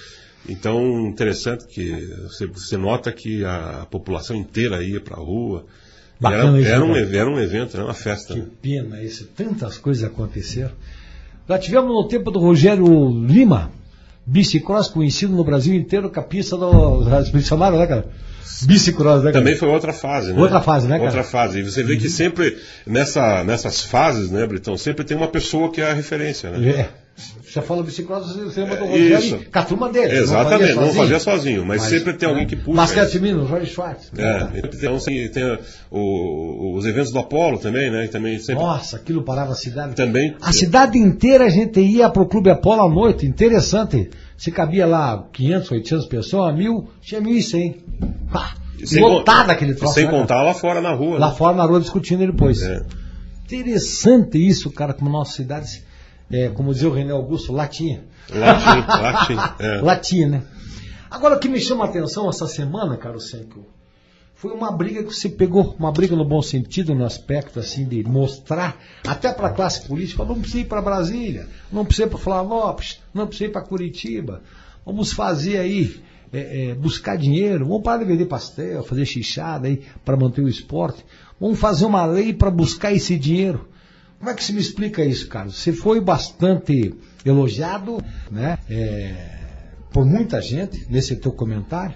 [0.47, 1.91] Então, interessante que
[2.23, 5.65] você, você nota que a população inteira ia para a rua.
[6.19, 8.33] Bacana era, isso, era, um, era um evento, era uma festa.
[8.33, 8.45] Que né?
[8.61, 10.71] pena isso, tantas coisas aconteceram.
[11.49, 12.85] Já tivemos no tempo do Rogério
[13.25, 13.71] Lima,
[14.25, 17.03] bicicross conhecido no Brasil inteiro com a pista do.
[17.03, 18.07] Vocês chamaram, né, cara?
[18.63, 19.43] Bicicross, né, cara?
[19.43, 20.39] Também foi outra fase, né?
[20.39, 21.05] Outra fase, né, cara?
[21.05, 21.59] Outra fase.
[21.59, 25.81] E você vê que sempre, nessa, nessas fases, né, Britão, sempre tem uma pessoa que
[25.81, 26.69] é a referência, né?
[26.69, 26.89] É.
[27.41, 30.17] Você fala bicicross, você lembra do É, Rogério com a turma dele.
[30.17, 30.95] Exatamente, não sozinho.
[31.01, 32.75] fazia sozinho, mas, sempre tem alguém que puxa.
[32.75, 33.19] Basquete.
[33.21, 34.11] Minas, Jorge Schwartz.
[34.17, 35.57] É, então tem, tem
[35.89, 38.07] o- os eventos do Apolo também, né?
[38.07, 39.95] Também sempre, Nossa, aquilo parava a cidade.
[39.95, 44.09] também A cidade inteira a gente ia pro Clube Apolo à noite, interessante.
[44.37, 47.77] Se cabia lá 500, 800 pessoas, mil, tinha 1.100.
[48.31, 49.93] Pá, sem lotada con- aquele troço.
[49.93, 51.17] Sem né, contar lá fora na rua.
[51.17, 51.35] Lá né?
[51.35, 52.61] fora na rua discutindo ele depois.
[52.61, 52.85] É.
[53.45, 55.83] Interessante isso, cara, como nossa cidade,
[56.31, 58.03] é, como dizia o René Augusto, latinha.
[58.33, 59.37] Latim, latim.
[59.59, 59.81] É.
[59.85, 60.43] Latinha, né?
[61.11, 63.65] Agora o que me chama a atenção essa semana, cara, Senko,
[64.35, 68.03] foi uma briga que você pegou, uma briga no bom sentido, no aspecto assim de
[68.03, 68.77] mostrar,
[69.07, 72.99] até para a classe política, não precisa ir para Brasília, não precisa ir para Florianópolis,
[73.13, 74.41] não precisa ir para Curitiba,
[74.85, 76.01] vamos fazer aí,
[76.33, 80.49] é, é, buscar dinheiro, vamos parar de vender pastel, fazer xixada aí para manter o
[80.49, 81.05] esporte,
[81.39, 83.69] vamos fazer uma lei para buscar esse dinheiro.
[84.19, 85.55] Como é que se me explica isso, Carlos?
[85.55, 86.93] Você foi bastante
[87.25, 88.57] elogiado, né?
[88.69, 89.35] é,
[89.91, 91.95] por muita gente nesse teu comentário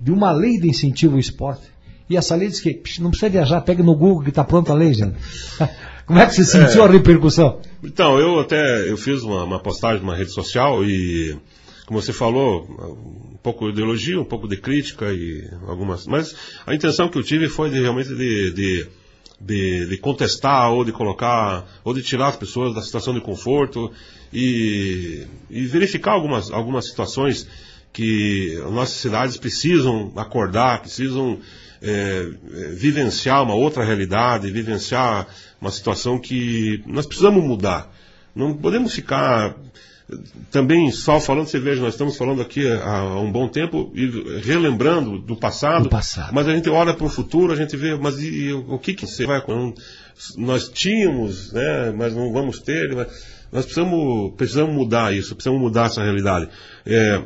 [0.00, 1.75] de uma lei de incentivo ao esporte.
[2.08, 4.74] E essa lei diz que não precisa viajar, pega no Google que está pronta a
[4.74, 5.16] lei, gente.
[6.06, 7.60] Como é que você sentiu a repercussão?
[7.82, 11.36] Então, eu até eu fiz uma, uma postagem numa rede social e,
[11.84, 12.62] como você falou,
[13.34, 16.06] um pouco de elogio, um pouco de crítica e algumas.
[16.06, 18.86] Mas a intenção que eu tive foi de, realmente de, de,
[19.40, 23.90] de, de contestar ou de colocar, ou de tirar as pessoas da situação de conforto
[24.32, 27.48] e, e verificar algumas, algumas situações
[27.92, 31.40] que as nossas cidades precisam acordar, precisam
[31.86, 35.26] é, é, vivenciar uma outra realidade, vivenciar
[35.60, 37.92] uma situação que nós precisamos mudar.
[38.34, 39.54] Não podemos ficar
[40.50, 45.18] também só falando, você veja, nós estamos falando aqui há um bom tempo e relembrando
[45.18, 46.32] do passado, Do passado.
[46.32, 49.06] mas a gente olha para o futuro, a gente vê, mas e, o que que
[49.06, 49.74] você vai não,
[50.36, 53.08] nós tínhamos, né, mas não vamos ter, mas
[53.50, 56.48] nós precisamos, precisamos mudar isso, precisamos mudar essa realidade.
[56.84, 57.22] É,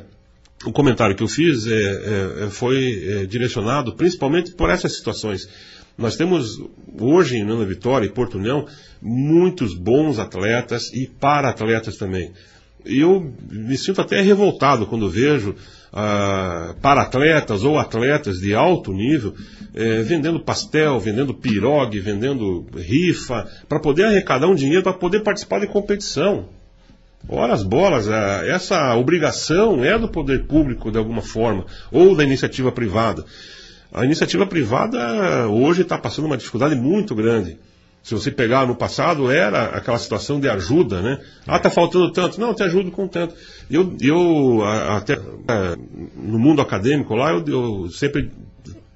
[0.65, 5.49] o comentário que eu fiz é, é, é, foi é, direcionado principalmente por essas situações.
[5.97, 6.61] Nós temos
[6.99, 8.67] hoje em Nana Vitória e Porto União
[9.01, 12.33] muitos bons atletas e para-atletas também.
[12.85, 15.55] E eu me sinto até revoltado quando vejo
[15.93, 19.35] ah, para-atletas ou atletas de alto nível
[19.75, 25.61] eh, vendendo pastel, vendendo pirogue, vendendo rifa, para poder arrecadar um dinheiro para poder participar
[25.61, 26.49] de competição.
[27.29, 32.73] Ora as bolas, essa obrigação é do poder público de alguma forma, ou da iniciativa
[32.73, 33.25] privada.
[33.93, 37.59] A iniciativa privada hoje está passando uma dificuldade muito grande.
[38.03, 41.21] Se você pegar no passado, era aquela situação de ajuda, né?
[41.47, 42.41] Ah, tá faltando tanto.
[42.41, 43.35] Não, te ajudo com tanto.
[43.71, 45.77] Eu, eu até é,
[46.17, 48.31] no mundo acadêmico lá, eu, eu sempre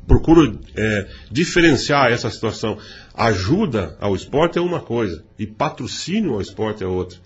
[0.06, 2.78] procuro é, diferenciar essa situação.
[3.14, 7.18] Ajuda ao esporte é uma coisa e patrocínio ao esporte é outra.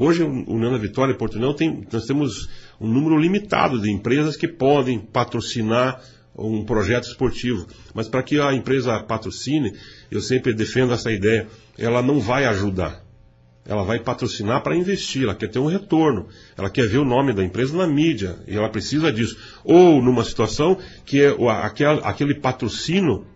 [0.00, 2.48] Hoje, o Nana Vitória e Portunão tem, nós temos
[2.80, 6.00] um número limitado de empresas que podem patrocinar
[6.36, 7.66] um projeto esportivo.
[7.92, 9.72] Mas para que a empresa patrocine,
[10.08, 13.04] eu sempre defendo essa ideia, ela não vai ajudar.
[13.66, 17.32] Ela vai patrocinar para investir, ela quer ter um retorno, ela quer ver o nome
[17.32, 19.36] da empresa na mídia, e ela precisa disso.
[19.64, 21.34] Ou numa situação que é
[22.04, 23.26] aquele patrocínio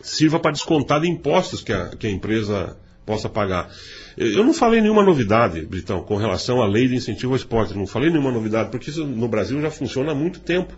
[0.00, 3.70] sirva para descontar de impostos que a, que a empresa possa pagar.
[4.16, 7.76] Eu não falei nenhuma novidade, Britão, com relação à lei de incentivo ao esporte.
[7.76, 10.76] Não falei nenhuma novidade, porque isso no Brasil já funciona há muito tempo.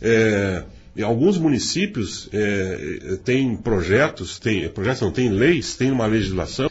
[0.00, 0.64] É,
[1.02, 6.70] alguns municípios é, têm projetos, tem, projetos não, tem leis, tem uma legislação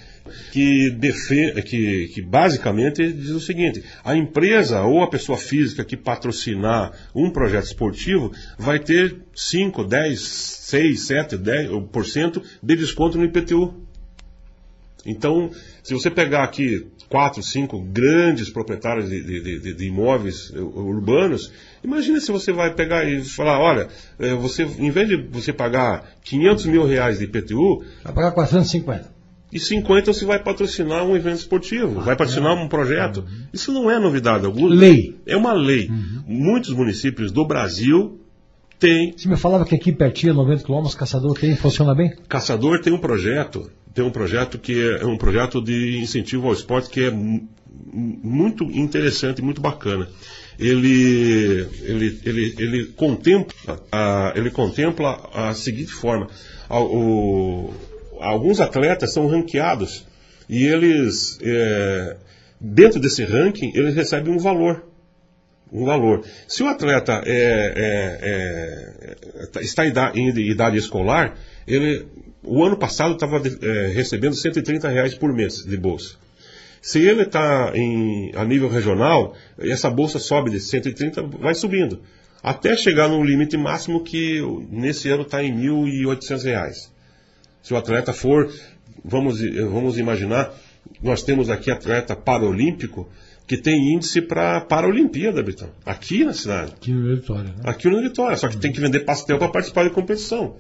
[0.52, 5.98] que, defe, que, que basicamente diz o seguinte: a empresa ou a pessoa física que
[5.98, 13.87] patrocinar um projeto esportivo vai ter 5, 10, 6, 7, 10% de desconto no IPTU.
[15.08, 15.50] Então,
[15.82, 21.52] se você pegar aqui quatro, cinco grandes proprietários de, de, de, de imóveis urbanos,
[21.82, 23.88] imagine se você vai pegar e falar, olha,
[24.20, 27.86] eh, você, em vez de você pagar 500 mil reais de IPTU...
[28.04, 29.16] Vai pagar 450.
[29.52, 33.22] E 50 você vai patrocinar um evento esportivo, ah, vai patrocinar um projeto.
[33.22, 33.44] Uhum.
[33.54, 34.68] Isso não é novidade alguma.
[34.68, 35.16] Lei.
[35.26, 35.88] É uma lei.
[35.88, 36.24] Uhum.
[36.28, 38.20] Muitos municípios do Brasil
[38.78, 39.14] têm.
[39.16, 42.14] Você me falava que aqui pertinho, 90 quilômetros, Caçador tem, funciona bem?
[42.28, 46.54] Caçador tem um projeto tem um projeto que é, é um projeto de incentivo ao
[46.54, 50.08] esporte que é muito interessante muito bacana.
[50.60, 56.28] Ele, ele, ele, ele contempla, a, ele contempla a seguinte forma:
[56.70, 57.74] a, o,
[58.20, 60.06] alguns atletas são ranqueados
[60.48, 62.18] e eles, é,
[62.62, 64.84] dentro desse ranking, eles recebem um valor
[65.70, 66.24] um valor.
[66.48, 67.34] Se o atleta é,
[67.76, 69.18] é,
[69.58, 71.36] é, está em idade, em idade, escolar,
[71.68, 72.06] ele
[72.48, 76.16] o ano passado estava é, recebendo 130 reais por mês de bolsa.
[76.82, 77.74] Se ele está
[78.36, 82.00] a nível regional, essa bolsa sobe de 130, vai subindo.
[82.42, 86.94] Até chegar no limite máximo que nesse ano está em 1.800 reais.
[87.62, 88.50] Se o atleta for,
[89.04, 90.54] vamos, vamos imaginar,
[91.02, 93.10] nós temos aqui atleta paralímpico
[93.46, 95.70] que tem índice para para a Olimpíada, Britão.
[95.86, 96.74] Aqui na cidade.
[96.74, 97.62] Aqui no Vitória, né?
[97.64, 100.58] Aqui no Vitória, só que tem que vender pastel para participar da competição.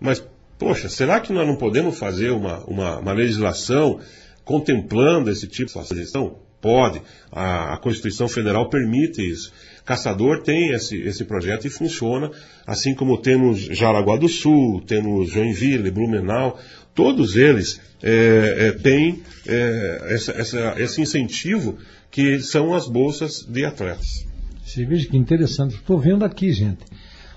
[0.00, 0.24] Mas
[0.58, 4.00] Poxa, será que nós não podemos fazer uma, uma, uma legislação
[4.44, 6.38] contemplando esse tipo de gestão?
[6.60, 7.02] Pode.
[7.30, 9.52] A, a, Constituição Federal permite isso.
[9.84, 12.30] Caçador tem esse, esse projeto e funciona,
[12.66, 16.58] assim como temos Jaraguá do Sul, temos Joinville, Blumenau,
[16.94, 21.78] todos eles é, é, têm é, essa, essa, esse incentivo
[22.10, 24.26] que são as bolsas de atletas.
[24.64, 25.76] Você veja que interessante.
[25.76, 26.84] Estou vendo aqui, gente.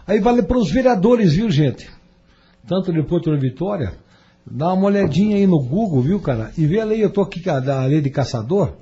[0.07, 1.87] Aí vale para os vereadores, viu, gente?
[2.67, 3.93] Tanto de Porto Vitória,
[4.45, 6.51] dá uma olhadinha aí no Google, viu, cara?
[6.57, 8.77] E vê a lei, eu tô aqui da lei de caçador,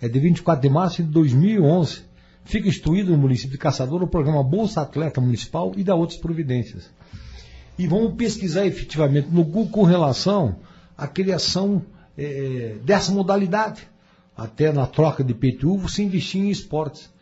[0.00, 2.02] é de 24 de março de 2011.
[2.44, 6.90] Fica instituído no município de Caçador o programa Bolsa Atleta Municipal e dá outras providências.
[7.78, 10.56] E vamos pesquisar efetivamente no Google com relação
[10.98, 11.82] à criação
[12.18, 13.88] é, dessa modalidade.
[14.36, 17.12] Até na troca de PTU, se investir em esportes.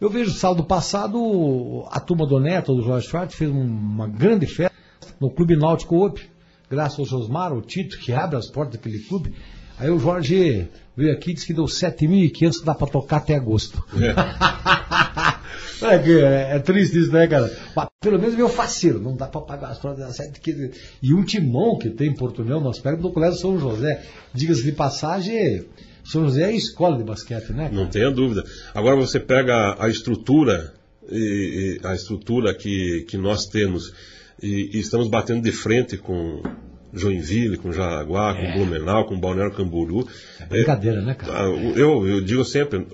[0.00, 4.75] Eu vejo sábado passado a turma do Neto, do Jorge Schwartz, fez uma grande festa
[5.20, 6.20] no Clube Náutico Op,
[6.70, 9.34] graças ao Josmar, o Tito, que abre as portas daquele clube.
[9.78, 13.84] Aí o Jorge veio aqui e disse que deu 7.500, dá para tocar até agosto.
[13.94, 14.14] É.
[15.84, 17.54] é, é, é, triste isso, né, cara?
[17.74, 20.40] Mas, pelo menos meu faceiro, não dá para pagar as da sete.
[20.40, 20.70] Que...
[21.02, 24.02] E um timão que tem em Porto União, nós pegamos do Colégio São José.
[24.32, 25.66] Diga-se de passagem,
[26.04, 27.64] São José é escola de basquete, né?
[27.64, 27.74] Cara?
[27.74, 28.42] Não tenha dúvida.
[28.74, 30.72] Agora você pega a estrutura,
[31.84, 33.92] a estrutura que, que nós temos
[34.42, 36.42] e, e estamos batendo de frente com
[36.92, 38.52] Joinville, com Jaraguá, é.
[38.52, 40.06] com Blumenau, com Balneário Camboriú.
[40.40, 41.32] É brincadeira, é, né, cara?
[41.32, 41.44] Ah,
[41.76, 42.86] eu, eu digo sempre,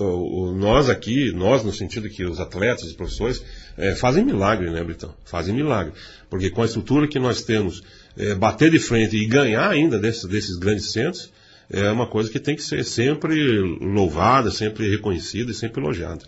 [0.56, 3.44] nós aqui, nós no sentido que os atletas, os professores,
[3.76, 5.14] é, fazem milagre, né, Britão?
[5.24, 5.92] Fazem milagre.
[6.28, 7.82] Porque com a estrutura que nós temos,
[8.16, 11.30] é, bater de frente e ganhar ainda desses, desses grandes centros,
[11.70, 16.22] é uma coisa que tem que ser sempre louvada, sempre reconhecida e sempre elogiada.